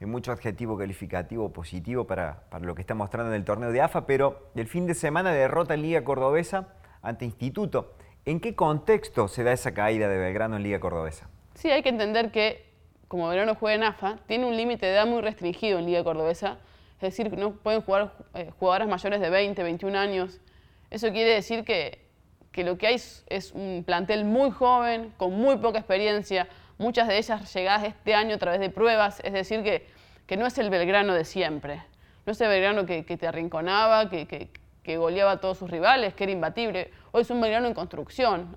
y 0.02 0.06
mucho 0.06 0.32
adjetivo 0.32 0.76
calificativo 0.76 1.54
positivo 1.54 2.08
para, 2.08 2.42
lo 2.60 2.74
que 2.74 2.82
está 2.82 2.96
mostrando 2.96 3.32
en 3.32 3.36
el 3.36 3.46
torneo 3.46 3.72
de 3.72 3.80
AFA, 3.80 4.08
pero 4.08 4.50
el 4.56 4.66
fin 4.66 4.88
de 4.88 4.96
semana 4.96 5.32
derrota 5.32 5.76
en 5.76 5.84
Liga 5.84 6.04
Cordobesa 6.04 6.70
ante 7.04 7.26
Instituto. 7.26 7.94
¿En 8.26 8.40
qué 8.40 8.56
contexto 8.56 9.28
se 9.28 9.44
da 9.44 9.52
esa 9.52 9.72
caída 9.72 10.10
de 10.10 10.18
Belgrano 10.18 10.56
en 10.56 10.64
Liga 10.64 10.80
Cordobesa? 10.80 11.30
Sí, 11.54 11.70
hay 11.70 11.84
que 11.84 11.90
entender 11.90 12.32
que 12.32 12.66
como 13.08 13.28
Belgrano 13.28 13.54
juega 13.54 13.76
en 13.76 13.84
AFA, 13.84 14.18
tiene 14.26 14.48
un 14.48 14.58
límite 14.58 14.88
de 14.88 14.94
edad 14.94 15.06
muy 15.06 15.22
restringido 15.22 15.78
en 15.78 15.86
Liga 15.86 16.04
Cordobesa, 16.04 16.58
es 16.96 17.16
decir, 17.16 17.38
no 17.38 17.52
pueden 17.52 17.82
jugar 17.82 18.16
eh, 18.34 18.50
jugadoras 18.58 18.88
mayores 18.88 19.22
de 19.22 19.30
20, 19.30 19.62
21 19.62 19.96
años. 19.96 20.42
Eso 20.90 21.12
quiere 21.12 21.30
decir 21.30 21.64
que 21.64 22.09
que 22.51 22.63
lo 22.63 22.77
que 22.77 22.88
hay 22.88 22.96
es 22.96 23.51
un 23.53 23.84
plantel 23.86 24.25
muy 24.25 24.51
joven, 24.51 25.13
con 25.18 25.34
muy 25.34 25.58
poca 25.58 25.79
experiencia, 25.79 26.48
muchas 26.77 27.08
de 27.08 27.18
ellas 27.18 27.53
llegadas 27.53 27.84
este 27.84 28.15
año 28.15 28.36
a 28.36 28.38
través 28.38 28.60
de 28.60 28.70
pruebas, 28.70 29.22
es 29.24 29.34
decir, 29.34 29.63
que, 29.63 29.88
que 30.25 30.38
no 30.38 30.48
es 30.48 30.58
el 30.58 30.70
Belgrano 30.70 31.13
de 31.13 31.25
siempre, 31.25 31.84
no 32.25 32.32
es 32.32 32.41
el 32.41 32.50
Belgrano 32.50 32.86
que, 32.86 33.06
que 33.06 33.18
te 33.18 33.27
arrinconaba, 33.27 34.10
que, 34.10 34.25
que, 34.25 34.50
que, 34.82 34.98
goleaba 34.98 35.32
a 35.32 35.39
todos 35.39 35.58
sus 35.58 35.70
rivales, 35.70 36.13
que 36.15 36.24
era 36.24 36.34
imbatible, 36.34 36.91
hoy 37.12 37.22
es 37.22 37.29
un 37.29 37.41
Belgrano 37.41 37.68
en 37.68 37.74
construcción, 37.74 38.56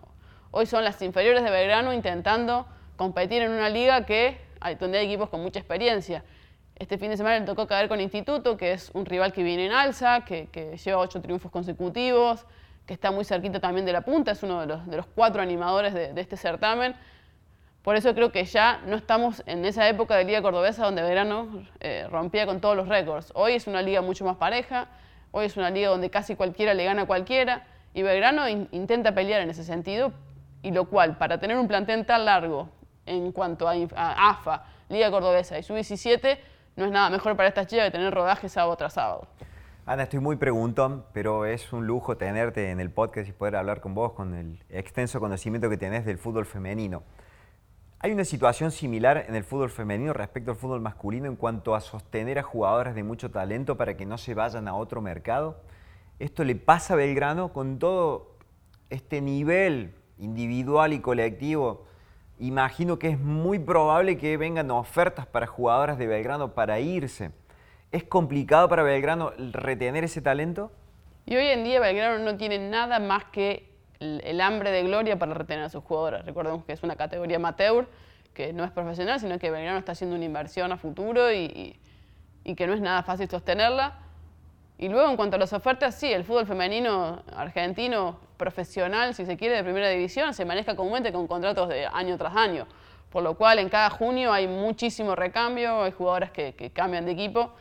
hoy 0.52 0.66
son 0.66 0.84
las 0.84 1.02
inferiores 1.02 1.42
de 1.42 1.50
Belgrano 1.50 1.92
intentando 1.92 2.66
competir 2.96 3.42
en 3.42 3.50
una 3.50 3.68
liga 3.68 4.06
que, 4.06 4.40
donde 4.78 4.98
hay 4.98 5.06
equipos 5.06 5.28
con 5.28 5.42
mucha 5.42 5.58
experiencia. 5.58 6.24
Este 6.76 6.98
fin 6.98 7.10
de 7.10 7.16
semana 7.16 7.38
le 7.38 7.44
tocó 7.44 7.66
caer 7.66 7.88
con 7.88 8.00
Instituto, 8.00 8.56
que 8.56 8.72
es 8.72 8.90
un 8.94 9.04
rival 9.04 9.32
que 9.32 9.42
viene 9.42 9.66
en 9.66 9.72
alza, 9.72 10.24
que, 10.24 10.46
que 10.46 10.76
lleva 10.76 10.98
ocho 10.98 11.20
triunfos 11.20 11.50
consecutivos, 11.50 12.46
que 12.86 12.94
está 12.94 13.10
muy 13.10 13.24
cerquita 13.24 13.60
también 13.60 13.86
de 13.86 13.92
la 13.92 14.02
punta, 14.02 14.32
es 14.32 14.42
uno 14.42 14.60
de 14.60 14.66
los, 14.66 14.86
de 14.86 14.96
los 14.96 15.06
cuatro 15.06 15.42
animadores 15.42 15.94
de, 15.94 16.12
este 16.16 16.36
certamen. 16.36 16.94
Por 17.82 17.96
eso 17.96 18.14
creo 18.14 18.30
que 18.30 18.44
ya 18.44 18.80
no 18.86 18.96
estamos 18.96 19.42
en 19.46 19.64
esa 19.64 19.88
época 19.88 20.16
de 20.16 20.24
Liga 20.24 20.40
Cordobesa 20.42 20.84
donde 20.84 21.02
Verano 21.02 21.66
eh, 21.80 22.06
rompía 22.10 22.46
con 22.46 22.60
todos 22.60 22.76
los 22.76 22.88
récords. 22.88 23.32
Hoy 23.34 23.54
es 23.54 23.66
una 23.66 23.82
liga 23.82 24.02
mucho 24.02 24.24
más 24.24 24.36
pareja, 24.36 24.88
hoy 25.32 25.46
es 25.46 25.56
una 25.56 25.70
liga 25.70 25.88
donde 25.88 26.10
casi 26.10 26.36
cualquiera 26.36 26.74
le 26.74 26.84
gana 26.84 27.02
a 27.02 27.06
cualquiera 27.06 27.66
y 27.94 28.02
Belgrano 28.02 28.48
in, 28.48 28.68
intenta 28.70 29.14
pelear 29.14 29.42
en 29.42 29.50
ese 29.50 29.64
sentido, 29.64 30.12
y 30.62 30.70
lo 30.70 30.88
cual, 30.88 31.18
para 31.18 31.38
tener 31.38 31.58
un 31.58 31.68
plantel 31.68 32.06
tan 32.06 32.24
largo 32.24 32.68
en 33.04 33.32
cuanto 33.32 33.68
a, 33.68 33.72
a 33.96 34.30
AFA, 34.30 34.64
Liga 34.88 35.10
Cordobesa 35.10 35.58
y 35.58 35.62
Sub-17, 35.62 36.38
no 36.76 36.84
es 36.84 36.90
nada 36.90 37.10
mejor 37.10 37.36
para 37.36 37.48
estas 37.48 37.66
chicas 37.66 37.86
que 37.86 37.90
tener 37.90 38.14
rodaje 38.14 38.48
sábado 38.48 38.76
tras 38.76 38.94
sábado. 38.94 39.26
Ana, 39.84 40.04
estoy 40.04 40.20
muy 40.20 40.36
preguntón, 40.36 41.04
pero 41.12 41.44
es 41.44 41.72
un 41.72 41.88
lujo 41.88 42.16
tenerte 42.16 42.70
en 42.70 42.78
el 42.78 42.88
podcast 42.88 43.28
y 43.28 43.32
poder 43.32 43.56
hablar 43.56 43.80
con 43.80 43.96
vos 43.96 44.12
con 44.12 44.32
el 44.32 44.62
extenso 44.70 45.18
conocimiento 45.18 45.68
que 45.68 45.76
tenés 45.76 46.04
del 46.04 46.18
fútbol 46.18 46.46
femenino. 46.46 47.02
¿Hay 47.98 48.12
una 48.12 48.24
situación 48.24 48.70
similar 48.70 49.24
en 49.26 49.34
el 49.34 49.42
fútbol 49.42 49.70
femenino 49.70 50.12
respecto 50.12 50.52
al 50.52 50.56
fútbol 50.56 50.80
masculino 50.80 51.26
en 51.26 51.34
cuanto 51.34 51.74
a 51.74 51.80
sostener 51.80 52.38
a 52.38 52.44
jugadoras 52.44 52.94
de 52.94 53.02
mucho 53.02 53.32
talento 53.32 53.76
para 53.76 53.96
que 53.96 54.06
no 54.06 54.18
se 54.18 54.34
vayan 54.34 54.68
a 54.68 54.74
otro 54.76 55.00
mercado? 55.00 55.60
¿Esto 56.20 56.44
le 56.44 56.54
pasa 56.54 56.94
a 56.94 56.98
Belgrano 56.98 57.52
con 57.52 57.80
todo 57.80 58.36
este 58.88 59.20
nivel 59.20 59.96
individual 60.16 60.92
y 60.92 61.00
colectivo? 61.00 61.86
Imagino 62.38 63.00
que 63.00 63.08
es 63.08 63.18
muy 63.18 63.58
probable 63.58 64.16
que 64.16 64.36
vengan 64.36 64.70
ofertas 64.70 65.26
para 65.26 65.48
jugadoras 65.48 65.98
de 65.98 66.06
Belgrano 66.06 66.54
para 66.54 66.78
irse. 66.78 67.32
¿Es 67.92 68.04
complicado 68.04 68.70
para 68.70 68.82
Belgrano 68.82 69.34
retener 69.52 70.02
ese 70.02 70.22
talento? 70.22 70.72
Y 71.26 71.36
hoy 71.36 71.46
en 71.48 71.62
día 71.62 71.78
Belgrano 71.78 72.24
no 72.24 72.38
tiene 72.38 72.58
nada 72.58 72.98
más 72.98 73.26
que 73.26 73.70
el, 74.00 74.40
hambre 74.40 74.70
de 74.70 74.82
gloria 74.82 75.18
para 75.18 75.34
retener 75.34 75.64
a 75.64 75.68
sus 75.68 75.84
jugadoras. 75.84 76.24
Recordemos 76.24 76.64
que 76.64 76.72
es 76.72 76.82
una 76.82 76.96
categoría 76.96 77.36
amateur, 77.36 77.86
que 78.32 78.54
no 78.54 78.64
es 78.64 78.70
profesional, 78.70 79.20
sino 79.20 79.38
que 79.38 79.50
Belgrano 79.50 79.78
está 79.78 79.92
haciendo 79.92 80.16
una 80.16 80.24
inversión 80.24 80.72
a 80.72 80.78
futuro 80.78 81.30
y, 81.30 81.78
y, 82.44 82.54
que 82.54 82.66
no 82.66 82.72
es 82.72 82.80
nada 82.80 83.02
fácil 83.02 83.28
sostenerla. 83.28 83.98
Y 84.78 84.88
luego, 84.88 85.10
en 85.10 85.16
cuanto 85.16 85.36
a 85.36 85.38
las 85.38 85.52
ofertas, 85.52 85.94
sí, 85.94 86.10
el 86.10 86.24
fútbol 86.24 86.46
femenino 86.46 87.22
argentino 87.36 88.18
profesional, 88.38 89.14
si 89.14 89.26
se 89.26 89.36
quiere, 89.36 89.54
de 89.54 89.64
primera 89.64 89.90
división, 89.90 90.32
se 90.32 90.46
maneja 90.46 90.74
comúnmente 90.76 91.12
con 91.12 91.26
contratos 91.26 91.68
de 91.68 91.86
año 91.86 92.16
tras 92.16 92.34
año. 92.36 92.66
Por 93.10 93.22
lo 93.22 93.36
cual, 93.36 93.58
en 93.58 93.68
cada 93.68 93.90
junio 93.90 94.32
hay 94.32 94.48
muchísimo 94.48 95.14
recambio, 95.14 95.82
hay 95.82 95.92
jugadoras 95.92 96.30
que 96.30 96.70
cambian 96.74 97.04
de 97.04 97.12
equipo 97.12 97.52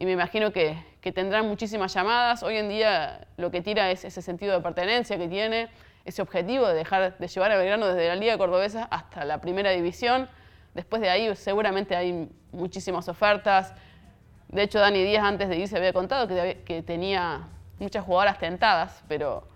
y 0.00 0.06
me 0.06 0.12
imagino 0.12 0.50
que, 0.50 0.82
que, 1.02 1.12
tendrán 1.12 1.46
muchísimas 1.46 1.92
llamadas. 1.92 2.42
Hoy 2.42 2.56
en 2.56 2.70
día 2.70 3.28
lo 3.36 3.50
que 3.50 3.60
tira 3.60 3.90
es 3.90 4.02
ese 4.06 4.22
sentido 4.22 4.54
de 4.54 4.62
pertenencia 4.62 5.18
que 5.18 5.28
tiene, 5.28 5.68
ese 6.06 6.22
objetivo 6.22 6.66
de 6.66 6.72
dejar 6.72 7.18
de 7.18 7.28
llevar 7.28 7.52
a 7.52 7.58
Belgrano 7.58 7.86
desde 7.86 8.08
la 8.08 8.16
Liga 8.16 8.38
Cordobesa 8.38 8.84
hasta 8.90 9.26
la 9.26 9.42
Primera 9.42 9.72
División. 9.72 10.26
Después 10.72 11.02
de 11.02 11.10
ahí 11.10 11.36
seguramente 11.36 11.96
hay 11.96 12.30
muchísimas 12.50 13.10
ofertas. 13.10 13.74
De 14.48 14.62
hecho, 14.62 14.78
Dani 14.78 15.04
Díaz 15.04 15.22
antes 15.22 15.50
de 15.50 15.58
irse 15.58 15.76
había 15.76 15.92
contado 15.92 16.26
que, 16.26 16.62
que 16.64 16.82
tenía 16.82 17.48
muchas 17.78 18.02
jugadoras 18.02 18.38
tentadas, 18.38 19.04
pero 19.06 19.46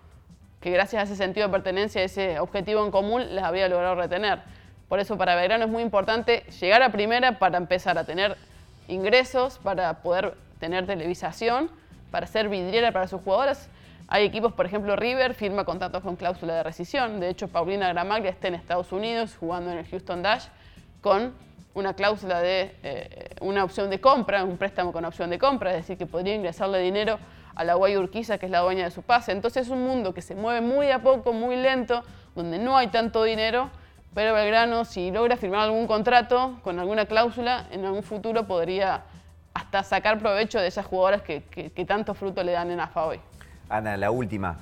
que 0.61 0.69
gracias 0.69 0.99
a 0.99 1.03
ese 1.05 1.15
sentido 1.15 1.47
de 1.47 1.51
pertenencia, 1.51 2.03
ese 2.03 2.39
objetivo 2.39 2.85
en 2.85 2.91
común, 2.91 3.33
las 3.33 3.45
había 3.45 3.67
logrado 3.67 3.95
retener. 3.95 4.43
Por 4.89 4.99
eso 4.99 5.17
para 5.17 5.33
Belgrano 5.33 5.65
es 5.65 5.71
muy 5.71 5.81
importante 5.81 6.43
llegar 6.61 6.83
a 6.83 6.91
primera 6.91 7.39
para 7.39 7.57
empezar 7.57 7.97
a 7.97 8.03
tener 8.03 8.37
ingresos, 8.87 9.59
para 9.59 10.01
poder 10.01 10.35
tener 10.59 10.85
televisación, 10.85 11.69
para 12.11 12.27
ser 12.27 12.49
vidriera 12.49 12.91
para 12.91 13.07
sus 13.07 13.21
jugadoras. 13.21 13.69
Hay 14.07 14.23
equipos, 14.23 14.53
por 14.53 14.65
ejemplo, 14.65 14.95
River 14.95 15.33
firma 15.33 15.65
contratos 15.65 16.03
con 16.03 16.15
cláusula 16.15 16.53
de 16.53 16.63
rescisión. 16.63 17.19
De 17.19 17.29
hecho, 17.29 17.47
Paulina 17.47 17.89
Gramaglia 17.89 18.29
está 18.29 18.47
en 18.47 18.55
Estados 18.55 18.91
Unidos 18.91 19.35
jugando 19.39 19.71
en 19.71 19.79
el 19.79 19.85
Houston 19.87 20.21
Dash 20.21 20.45
con 21.01 21.33
una 21.73 21.93
cláusula 21.93 22.39
de 22.39 22.75
eh, 22.83 23.35
una 23.41 23.63
opción 23.63 23.89
de 23.89 23.99
compra, 23.99 24.43
un 24.43 24.57
préstamo 24.57 24.93
con 24.93 25.03
opción 25.05 25.29
de 25.29 25.37
compra, 25.37 25.71
es 25.71 25.77
decir, 25.77 25.97
que 25.97 26.05
podría 26.05 26.33
ingresarle 26.33 26.79
dinero 26.79 27.19
a 27.53 27.63
la 27.63 27.73
Guay 27.75 27.97
Urquiza, 27.97 28.37
que 28.37 28.45
es 28.45 28.51
la 28.51 28.59
dueña 28.59 28.85
de 28.85 28.91
su 28.91 29.01
pase. 29.01 29.31
Entonces 29.31 29.67
es 29.67 29.71
un 29.71 29.83
mundo 29.83 30.13
que 30.13 30.21
se 30.21 30.35
mueve 30.35 30.61
muy 30.61 30.91
a 30.91 30.99
poco, 30.99 31.33
muy 31.33 31.55
lento, 31.55 32.03
donde 32.35 32.59
no 32.59 32.77
hay 32.77 32.87
tanto 32.87 33.23
dinero, 33.23 33.69
pero 34.15 34.33
Belgrano, 34.33 34.85
si 34.85 35.11
logra 35.11 35.35
firmar 35.35 35.59
algún 35.59 35.87
contrato 35.87 36.57
con 36.63 36.79
alguna 36.79 37.05
cláusula, 37.05 37.67
en 37.69 37.83
algún 37.83 38.01
futuro 38.01 38.47
podría 38.47 39.03
hasta 39.53 39.83
sacar 39.83 40.19
provecho 40.19 40.57
de 40.57 40.67
esas 40.67 40.85
jugadoras 40.85 41.21
que, 41.21 41.43
que, 41.43 41.85
tanto 41.85 42.13
fruto 42.13 42.41
le 42.41 42.53
dan 42.53 42.71
en 42.71 42.79
AFA 42.79 43.05
hoy. 43.05 43.19
Ana, 43.67 43.97
la 43.97 44.11
última. 44.11 44.57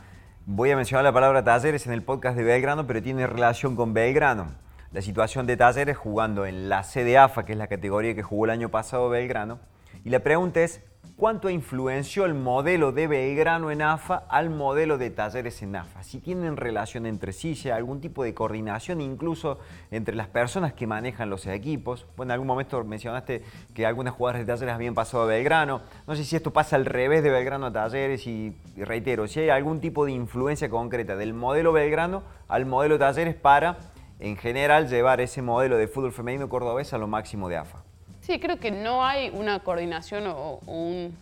Voy 0.47 0.71
a 0.71 0.75
mencionar 0.75 1.03
la 1.03 1.13
palabra 1.13 1.43
talleres 1.43 1.85
en 1.85 1.93
el 1.93 2.01
podcast 2.01 2.35
de 2.35 2.43
Belgrano, 2.43 2.87
pero 2.87 3.01
tiene 3.03 3.27
relación 3.27 3.75
con 3.75 3.93
Belgrano. 3.93 4.47
La 4.91 5.03
situación 5.03 5.45
de 5.45 5.55
talleres 5.55 5.97
jugando 5.97 6.47
en 6.47 6.67
la 6.67 6.81
CDAFA, 6.81 7.45
que 7.45 7.51
es 7.51 7.57
la 7.57 7.67
categoría 7.67 8.15
que 8.15 8.23
jugó 8.23 8.45
el 8.45 8.51
año 8.51 8.69
pasado 8.69 9.07
Belgrano. 9.09 9.59
Y 10.03 10.09
la 10.09 10.19
pregunta 10.19 10.61
es, 10.61 10.81
cuánto 11.23 11.49
influenció 11.49 12.25
el 12.25 12.33
modelo 12.33 12.91
de 12.91 13.07
Belgrano 13.07 13.71
en 13.71 13.81
AFA 13.81 14.25
al 14.27 14.49
modelo 14.49 14.97
de 14.97 15.09
Talleres 15.09 15.61
en 15.61 15.73
AFA. 15.73 16.03
Si 16.03 16.19
tienen 16.19 16.57
relación 16.57 17.05
entre 17.05 17.31
sí, 17.31 17.55
si 17.55 17.69
hay 17.69 17.77
algún 17.77 18.01
tipo 18.01 18.25
de 18.25 18.33
coordinación 18.33 18.99
incluso 18.99 19.57
entre 19.89 20.15
las 20.15 20.27
personas 20.27 20.73
que 20.73 20.85
manejan 20.85 21.29
los 21.29 21.47
equipos. 21.47 22.07
Bueno, 22.17 22.31
en 22.31 22.33
algún 22.33 22.47
momento 22.47 22.83
mencionaste 22.83 23.41
que 23.73 23.85
algunas 23.85 24.15
jugadoras 24.15 24.45
de 24.45 24.53
Talleres 24.53 24.75
habían 24.75 24.95
pasado 24.95 25.23
a 25.23 25.27
Belgrano. 25.27 25.83
No 26.07 26.15
sé 26.15 26.25
si 26.25 26.35
esto 26.35 26.51
pasa 26.51 26.75
al 26.75 26.85
revés 26.85 27.23
de 27.23 27.29
Belgrano 27.29 27.67
a 27.67 27.71
Talleres 27.71 28.27
y, 28.27 28.57
y 28.75 28.83
reitero, 28.83 29.25
si 29.27 29.39
hay 29.39 29.49
algún 29.49 29.79
tipo 29.79 30.05
de 30.05 30.11
influencia 30.11 30.69
concreta 30.69 31.15
del 31.15 31.33
modelo 31.33 31.71
Belgrano 31.71 32.23
al 32.49 32.65
modelo 32.65 32.99
Talleres 32.99 33.35
para, 33.35 33.77
en 34.19 34.35
general, 34.35 34.89
llevar 34.89 35.21
ese 35.21 35.41
modelo 35.41 35.77
de 35.77 35.87
fútbol 35.87 36.11
femenino 36.11 36.49
cordobés 36.49 36.91
a 36.91 36.97
lo 36.97 37.07
máximo 37.07 37.47
de 37.47 37.55
AFA. 37.55 37.83
Sí, 38.23 38.39
creo 38.39 38.57
que 38.57 38.71
no 38.71 39.05
hay 39.05 39.29
una 39.33 39.59
coordinación 39.59 40.27
o, 40.27 40.59
un, 40.65 41.17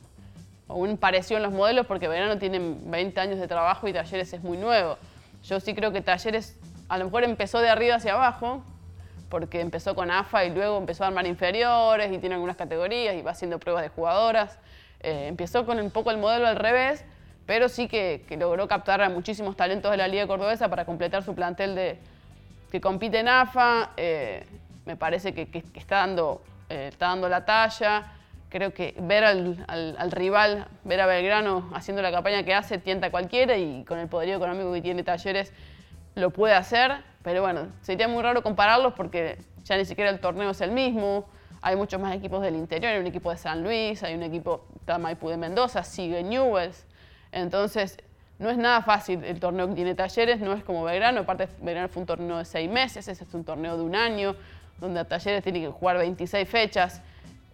o 0.67 0.95
parecido 0.97 1.37
en 1.37 1.43
los 1.43 1.51
modelos 1.51 1.87
porque 1.87 2.07
Verano 2.07 2.37
tiene 2.37 2.59
20 2.59 3.19
años 3.19 3.39
de 3.39 3.47
trabajo 3.47 3.87
y 3.87 3.93
Talleres 3.93 4.31
es 4.33 4.43
muy 4.43 4.55
nuevo. 4.55 4.97
Yo 5.43 5.59
sí 5.59 5.73
creo 5.73 5.91
que 5.91 6.01
Talleres 6.01 6.59
a 6.89 6.99
lo 6.99 7.05
mejor 7.05 7.23
empezó 7.23 7.59
de 7.59 7.69
arriba 7.69 7.95
hacia 7.95 8.13
abajo, 8.13 8.63
porque 9.29 9.61
empezó 9.61 9.95
con 9.95 10.11
AFA 10.11 10.45
y 10.45 10.51
luego 10.51 10.77
empezó 10.77 11.03
a 11.03 11.07
armar 11.07 11.25
inferiores 11.25 12.11
y 12.11 12.19
tiene 12.19 12.35
algunas 12.35 12.55
categorías 12.55 13.15
y 13.15 13.23
va 13.23 13.31
haciendo 13.31 13.57
pruebas 13.57 13.81
de 13.81 13.89
jugadoras. 13.89 14.59
Eh, 14.99 15.25
empezó 15.27 15.65
con 15.65 15.79
un 15.79 15.89
poco 15.89 16.11
el 16.11 16.17
modelo 16.17 16.45
al 16.45 16.57
revés, 16.57 17.03
pero 17.47 17.67
sí 17.67 17.87
que, 17.87 18.23
logró 18.37 18.67
captar 18.67 19.01
a 19.01 19.09
muchísimos 19.09 19.57
talentos 19.57 19.89
de 19.89 19.97
la 19.97 20.07
Liga 20.07 20.27
Cordobesa 20.27 20.69
para 20.69 20.85
completar 20.85 21.23
su 21.23 21.33
plantel 21.33 21.73
de, 21.73 21.97
que 22.71 22.79
compite 22.79 23.19
en 23.19 23.27
AFA. 23.27 23.89
Eh, 23.97 24.45
me 24.85 24.95
parece 24.97 25.33
que, 25.33 25.63
está, 25.73 25.97
dando, 25.97 26.43
eh, 26.71 26.87
está 26.87 27.07
dando 27.07 27.27
la 27.29 27.45
talla. 27.45 28.13
Creo 28.49 28.73
que 28.73 28.95
ver 28.99 29.23
al, 29.23 30.11
rival, 30.11 30.67
ver 30.83 31.01
a 31.01 31.05
Belgrano 31.05 31.69
haciendo 31.73 32.01
la 32.01 32.11
campaña 32.11 32.43
que 32.43 32.53
hace, 32.53 32.77
tienta 32.77 33.07
a 33.07 33.11
cualquiera 33.11 33.57
y 33.57 33.85
con 33.85 33.97
el 33.97 34.07
poderío 34.07 34.35
económico 34.35 34.73
que 34.73 34.81
tiene 34.81 35.03
Talleres 35.03 35.53
lo 36.15 36.31
puede 36.31 36.53
hacer. 36.53 36.91
Pero 37.23 37.41
bueno, 37.41 37.67
sería 37.81 38.07
muy 38.07 38.21
raro 38.21 38.41
compararlos 38.41 38.93
porque 38.93 39.37
ya 39.63 39.77
ni 39.77 39.85
siquiera 39.85 40.09
el 40.09 40.19
torneo 40.19 40.49
es 40.49 40.61
el 40.61 40.71
mismo. 40.71 41.25
Hay 41.61 41.75
muchos 41.75 42.01
más 42.01 42.15
equipos 42.15 42.41
del 42.41 42.55
interior, 42.55 42.91
hay 42.91 42.99
un 42.99 43.07
equipo 43.07 43.29
de 43.31 43.37
San 43.37 43.63
Luis, 43.63 44.03
hay 44.03 44.15
un 44.15 44.23
equipo 44.23 44.65
de 44.85 44.97
Maipú 44.97 45.29
de 45.29 45.37
Mendoza, 45.37 45.83
sigue 45.83 46.23
Newells. 46.23 46.85
Entonces, 47.31 47.97
no 48.39 48.49
es 48.49 48.57
nada 48.57 48.81
fácil 48.81 49.23
el 49.23 49.39
torneo 49.39 49.67
que 49.67 49.75
tiene 49.75 49.93
Talleres, 49.93 50.39
no 50.39 50.53
es 50.53 50.63
como 50.63 50.83
Belgrano, 50.83 51.21
aparte 51.21 51.47
Belgrano 51.61 51.87
fue 51.89 52.01
un 52.01 52.07
torneo 52.07 52.39
de 52.39 52.45
seis 52.45 52.69
meses, 52.69 53.07
ese 53.07 53.23
es 53.23 53.33
un 53.35 53.43
torneo 53.43 53.77
de 53.77 53.83
un 53.83 53.95
año, 53.95 54.35
donde 54.81 55.05
Talleres 55.05 55.43
tiene 55.43 55.61
que 55.61 55.67
jugar 55.67 55.97
26 55.97 56.49
fechas. 56.49 57.01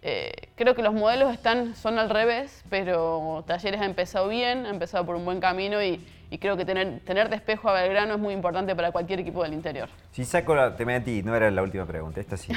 Eh, 0.00 0.32
creo 0.56 0.74
que 0.74 0.82
los 0.82 0.94
modelos 0.94 1.32
están, 1.32 1.76
son 1.76 1.98
al 1.98 2.08
revés, 2.08 2.64
pero 2.70 3.44
Talleres 3.46 3.80
ha 3.80 3.84
empezado 3.84 4.28
bien, 4.28 4.66
ha 4.66 4.70
empezado 4.70 5.04
por 5.04 5.14
un 5.14 5.24
buen 5.24 5.38
camino 5.38 5.82
y, 5.82 6.00
creo 6.40 6.56
que 6.56 6.64
tener, 6.64 7.00
tener 7.00 7.28
despejo 7.28 7.68
a 7.68 7.74
Belgrano 7.74 8.14
es 8.14 8.20
muy 8.20 8.34
importante 8.34 8.74
para 8.74 8.92
cualquier 8.92 9.20
equipo 9.20 9.42
del 9.42 9.52
interior. 9.54 9.88
Si 10.12 10.24
saco 10.24 10.54
la, 10.54 10.76
te 10.76 10.84
metí, 10.84 11.22
no 11.22 11.34
era 11.36 11.50
la 11.50 11.62
última 11.62 11.84
pregunta, 11.84 12.20
esta 12.20 12.36
sí. 12.36 12.52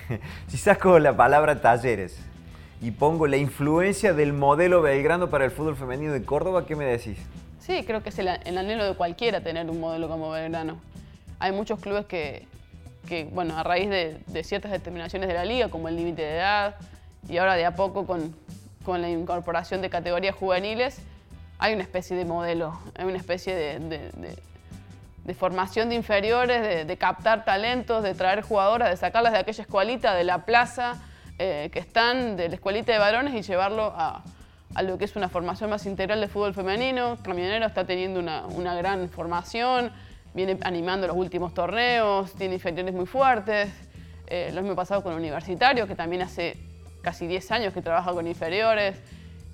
si 0.48 0.56
saco 0.56 0.98
la 0.98 1.16
palabra 1.16 1.60
Talleres 1.60 2.18
y 2.82 2.90
pongo 2.90 3.26
la 3.26 3.36
influencia 3.36 4.12
del 4.12 4.32
modelo 4.32 4.82
Belgrano 4.82 5.30
para 5.30 5.44
el 5.44 5.50
fútbol 5.50 5.76
femenino 5.76 6.12
de 6.12 6.24
Córdoba, 6.24 6.66
¿qué 6.66 6.76
me 6.76 6.84
decís? 6.84 7.18
Sí, 7.60 7.84
creo 7.86 8.02
que 8.02 8.08
es 8.08 8.18
el, 8.18 8.28
anhelo 8.28 8.84
de 8.84 8.94
cualquiera 8.94 9.42
tener 9.42 9.70
un 9.70 9.80
modelo 9.80 10.08
como 10.08 10.30
Belgrano. 10.30 10.78
Hay 11.38 11.52
muchos 11.52 11.78
clubes 11.78 12.06
que, 12.06 12.46
que 13.06 13.24
bueno, 13.24 13.56
a 13.58 13.62
raíz 13.62 13.88
de, 13.88 14.44
ciertas 14.44 14.70
determinaciones 14.70 15.28
de 15.28 15.34
la 15.34 15.44
liga, 15.44 15.68
como 15.68 15.88
el 15.88 15.96
límite 15.96 16.22
de 16.22 16.36
edad, 16.36 16.76
y 17.28 17.38
ahora 17.38 17.54
de 17.54 17.64
a 17.64 17.74
poco 17.74 18.06
con, 18.06 18.34
la 18.86 19.08
incorporación 19.08 19.82
de 19.82 19.90
categorías 19.90 20.34
juveniles, 20.34 20.98
hay 21.58 21.74
una 21.74 21.82
especie 21.82 22.16
de 22.16 22.24
modelo, 22.24 22.76
hay 22.96 23.04
una 23.04 23.18
especie 23.18 23.54
de, 23.54 25.34
formación 25.34 25.90
de 25.90 25.94
inferiores, 25.94 26.86
de, 26.86 26.96
captar 26.96 27.44
talentos, 27.44 28.02
de 28.02 28.14
traer 28.14 28.42
jugadoras, 28.42 28.90
de 28.90 28.96
sacarlas 28.96 29.32
de 29.32 29.38
aquella 29.38 29.62
escuelita, 29.62 30.14
de 30.14 30.24
la 30.24 30.44
plaza, 30.44 31.00
eh, 31.42 31.70
que 31.72 31.78
están 31.78 32.36
de 32.36 32.50
la 32.50 32.56
escuelita 32.56 32.92
de 32.92 32.98
varones 32.98 33.32
y 33.32 33.40
llevarlo 33.40 33.94
a, 33.96 34.22
lo 34.82 34.98
que 34.98 35.06
es 35.06 35.16
una 35.16 35.30
formación 35.30 35.70
más 35.70 35.86
integral 35.86 36.20
de 36.20 36.28
fútbol 36.28 36.52
femenino. 36.52 37.16
Camionero 37.22 37.64
está 37.64 37.86
teniendo 37.86 38.20
una, 38.20 38.74
gran 38.74 39.08
formación, 39.08 39.90
viene 40.34 40.58
animando 40.62 41.06
los 41.06 41.16
últimos 41.16 41.54
torneos, 41.54 42.32
tiene 42.34 42.54
inferiores 42.54 42.94
muy 42.94 43.06
fuertes. 43.06 43.70
Eh, 44.26 44.50
lo 44.54 44.62
mismo 44.62 44.76
pasado 44.76 45.02
con 45.02 45.14
Universitario, 45.14 45.86
que 45.86 45.96
también 45.96 46.22
hace 46.22 46.56
casi 47.02 47.26
10 47.26 47.50
años 47.50 47.74
que 47.74 47.82
trabaja 47.82 48.12
con 48.12 48.26
inferiores 48.26 48.96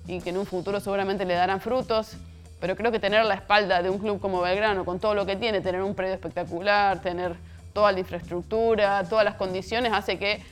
y 0.07 0.21
que 0.21 0.29
en 0.29 0.37
un 0.37 0.45
futuro 0.45 0.79
seguramente 0.79 1.25
le 1.25 1.33
darán 1.33 1.61
frutos. 1.61 2.17
Pero 2.59 2.75
creo 2.75 2.91
que 2.91 2.99
tener 2.99 3.23
la 3.25 3.35
espalda 3.35 3.81
de 3.81 3.89
un 3.89 3.99
club 3.99 4.19
como 4.19 4.41
Belgrano, 4.41 4.85
con 4.85 4.99
todo 4.99 5.13
lo 5.13 5.25
que 5.25 5.35
tiene, 5.35 5.61
tener 5.61 5.81
un 5.81 5.95
predio 5.95 6.13
espectacular, 6.13 7.01
tener 7.01 7.35
toda 7.73 7.91
la 7.91 7.99
infraestructura, 7.99 9.03
todas 9.07 9.23
las 9.23 9.35
condiciones, 9.35 9.93
hace 9.93 10.17
que 10.17 10.43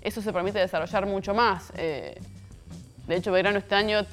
eso 0.00 0.22
se 0.22 0.32
permite 0.32 0.58
desarrollar 0.58 1.06
mucho 1.06 1.34
más. 1.34 1.72
Eh, 1.76 2.18
de 3.06 3.16
hecho, 3.16 3.32
Belgrano 3.32 3.58
este 3.58 3.74
año, 3.74 4.06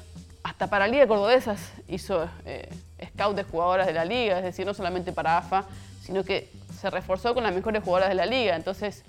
hasta 0.52 0.66
para 0.66 0.86
Liga 0.86 1.04
de 1.04 1.08
Cordobesas, 1.08 1.72
hizo 1.88 2.28
eh, 2.44 2.68
scout 3.06 3.34
de 3.34 3.42
jugadoras 3.42 3.86
de 3.86 3.94
la 3.94 4.04
liga, 4.04 4.36
es 4.36 4.44
decir, 4.44 4.66
no 4.66 4.74
solamente 4.74 5.10
para 5.10 5.38
AFA, 5.38 5.64
sino 6.02 6.24
que 6.24 6.50
se 6.78 6.90
reforzó 6.90 7.32
con 7.32 7.42
las 7.42 7.54
mejores 7.54 7.82
jugadoras 7.82 8.10
de 8.10 8.16
la 8.16 8.26
liga. 8.26 8.54
Entonces, 8.54 9.02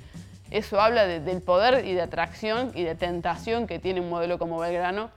eso 0.52 0.80
habla 0.80 1.06
del 1.06 1.42
poder 1.42 1.86
y 1.86 1.96
de 1.96 2.02
atracción 2.02 2.72
y 2.76 2.84
de 2.84 2.96
tentación 2.96 3.68
que 3.68 3.78
tiene 3.78 4.00
un 4.00 4.10
modelo 4.10 4.40
como 4.40 4.58
Belgrano, 4.58 5.10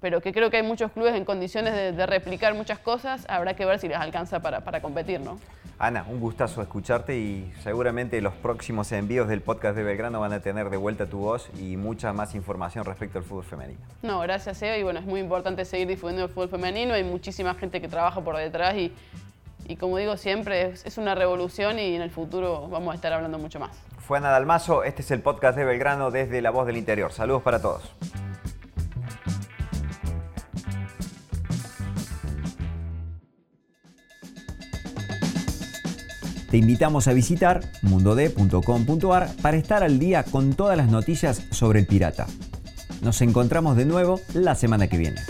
pero 0.00 0.20
que 0.20 0.32
creo 0.32 0.50
que 0.50 0.58
hay 0.58 0.62
muchos 0.62 0.92
clubes 0.92 1.16
en 1.16 1.24
condiciones 1.24 1.74
de, 1.74 2.06
replicar 2.06 2.54
muchas 2.54 2.78
cosas, 2.78 3.26
habrá 3.28 3.54
que 3.54 3.64
ver 3.64 3.80
si 3.80 3.88
les 3.88 3.98
alcanza 3.98 4.38
para, 4.38 4.60
para 4.60 4.80
competir, 4.82 5.18
¿no? 5.18 5.40
Ana, 5.82 6.06
un 6.08 6.20
gustazo 6.20 6.62
escucharte 6.62 7.18
y 7.18 7.52
seguramente 7.64 8.20
los 8.20 8.34
próximos 8.34 8.92
envíos 8.92 9.26
del 9.26 9.40
podcast 9.40 9.74
de 9.74 9.82
Belgrano 9.82 10.20
van 10.20 10.32
a 10.32 10.38
tener 10.38 10.70
de 10.70 10.76
vuelta 10.76 11.06
tu 11.06 11.18
voz 11.18 11.50
y 11.58 11.76
mucha 11.76 12.12
más 12.12 12.36
información 12.36 12.84
respecto 12.84 13.18
al 13.18 13.24
fútbol 13.24 13.42
femenino. 13.42 13.80
No, 14.00 14.20
gracias 14.20 14.62
Eva 14.62 14.76
y 14.76 14.84
bueno, 14.84 15.00
es 15.00 15.06
muy 15.06 15.18
importante 15.18 15.64
seguir 15.64 15.88
difundiendo 15.88 16.26
el 16.26 16.30
fútbol 16.30 16.50
femenino, 16.50 16.94
hay 16.94 17.02
muchísima 17.02 17.56
gente 17.56 17.80
que 17.80 17.88
trabaja 17.88 18.20
por 18.20 18.36
detrás 18.36 18.76
y, 18.76 18.92
como 19.74 19.98
digo 19.98 20.16
siempre, 20.16 20.70
es, 20.70 20.86
es 20.86 20.98
una 20.98 21.16
revolución 21.16 21.80
y 21.80 21.96
en 21.96 22.02
el 22.02 22.12
futuro 22.12 22.68
vamos 22.68 22.92
a 22.92 22.94
estar 22.94 23.12
hablando 23.12 23.40
mucho 23.40 23.58
más. 23.58 23.76
Fue 23.98 24.18
Ana 24.18 24.30
Dalmazo, 24.30 24.84
este 24.84 25.02
es 25.02 25.10
el 25.10 25.20
podcast 25.20 25.58
de 25.58 25.64
Belgrano 25.64 26.12
desde 26.12 26.40
La 26.42 26.52
Voz 26.52 26.64
del 26.64 26.76
Interior. 26.76 27.10
Saludos 27.10 27.42
para 27.42 27.60
todos. 27.60 27.90
Te 36.52 36.58
invitamos 36.58 37.08
a 37.08 37.14
visitar 37.14 37.62
mundode.com.ar 37.80 39.30
para 39.40 39.56
estar 39.56 39.82
al 39.82 39.98
día 39.98 40.22
con 40.22 40.52
todas 40.52 40.76
las 40.76 40.90
noticias 40.90 41.46
sobre 41.50 41.80
el 41.80 41.86
pirata. 41.86 42.26
Nos 43.00 43.22
encontramos 43.22 43.74
de 43.74 43.86
nuevo 43.86 44.20
la 44.34 44.54
semana 44.54 44.86
que 44.86 44.98
viene. 44.98 45.22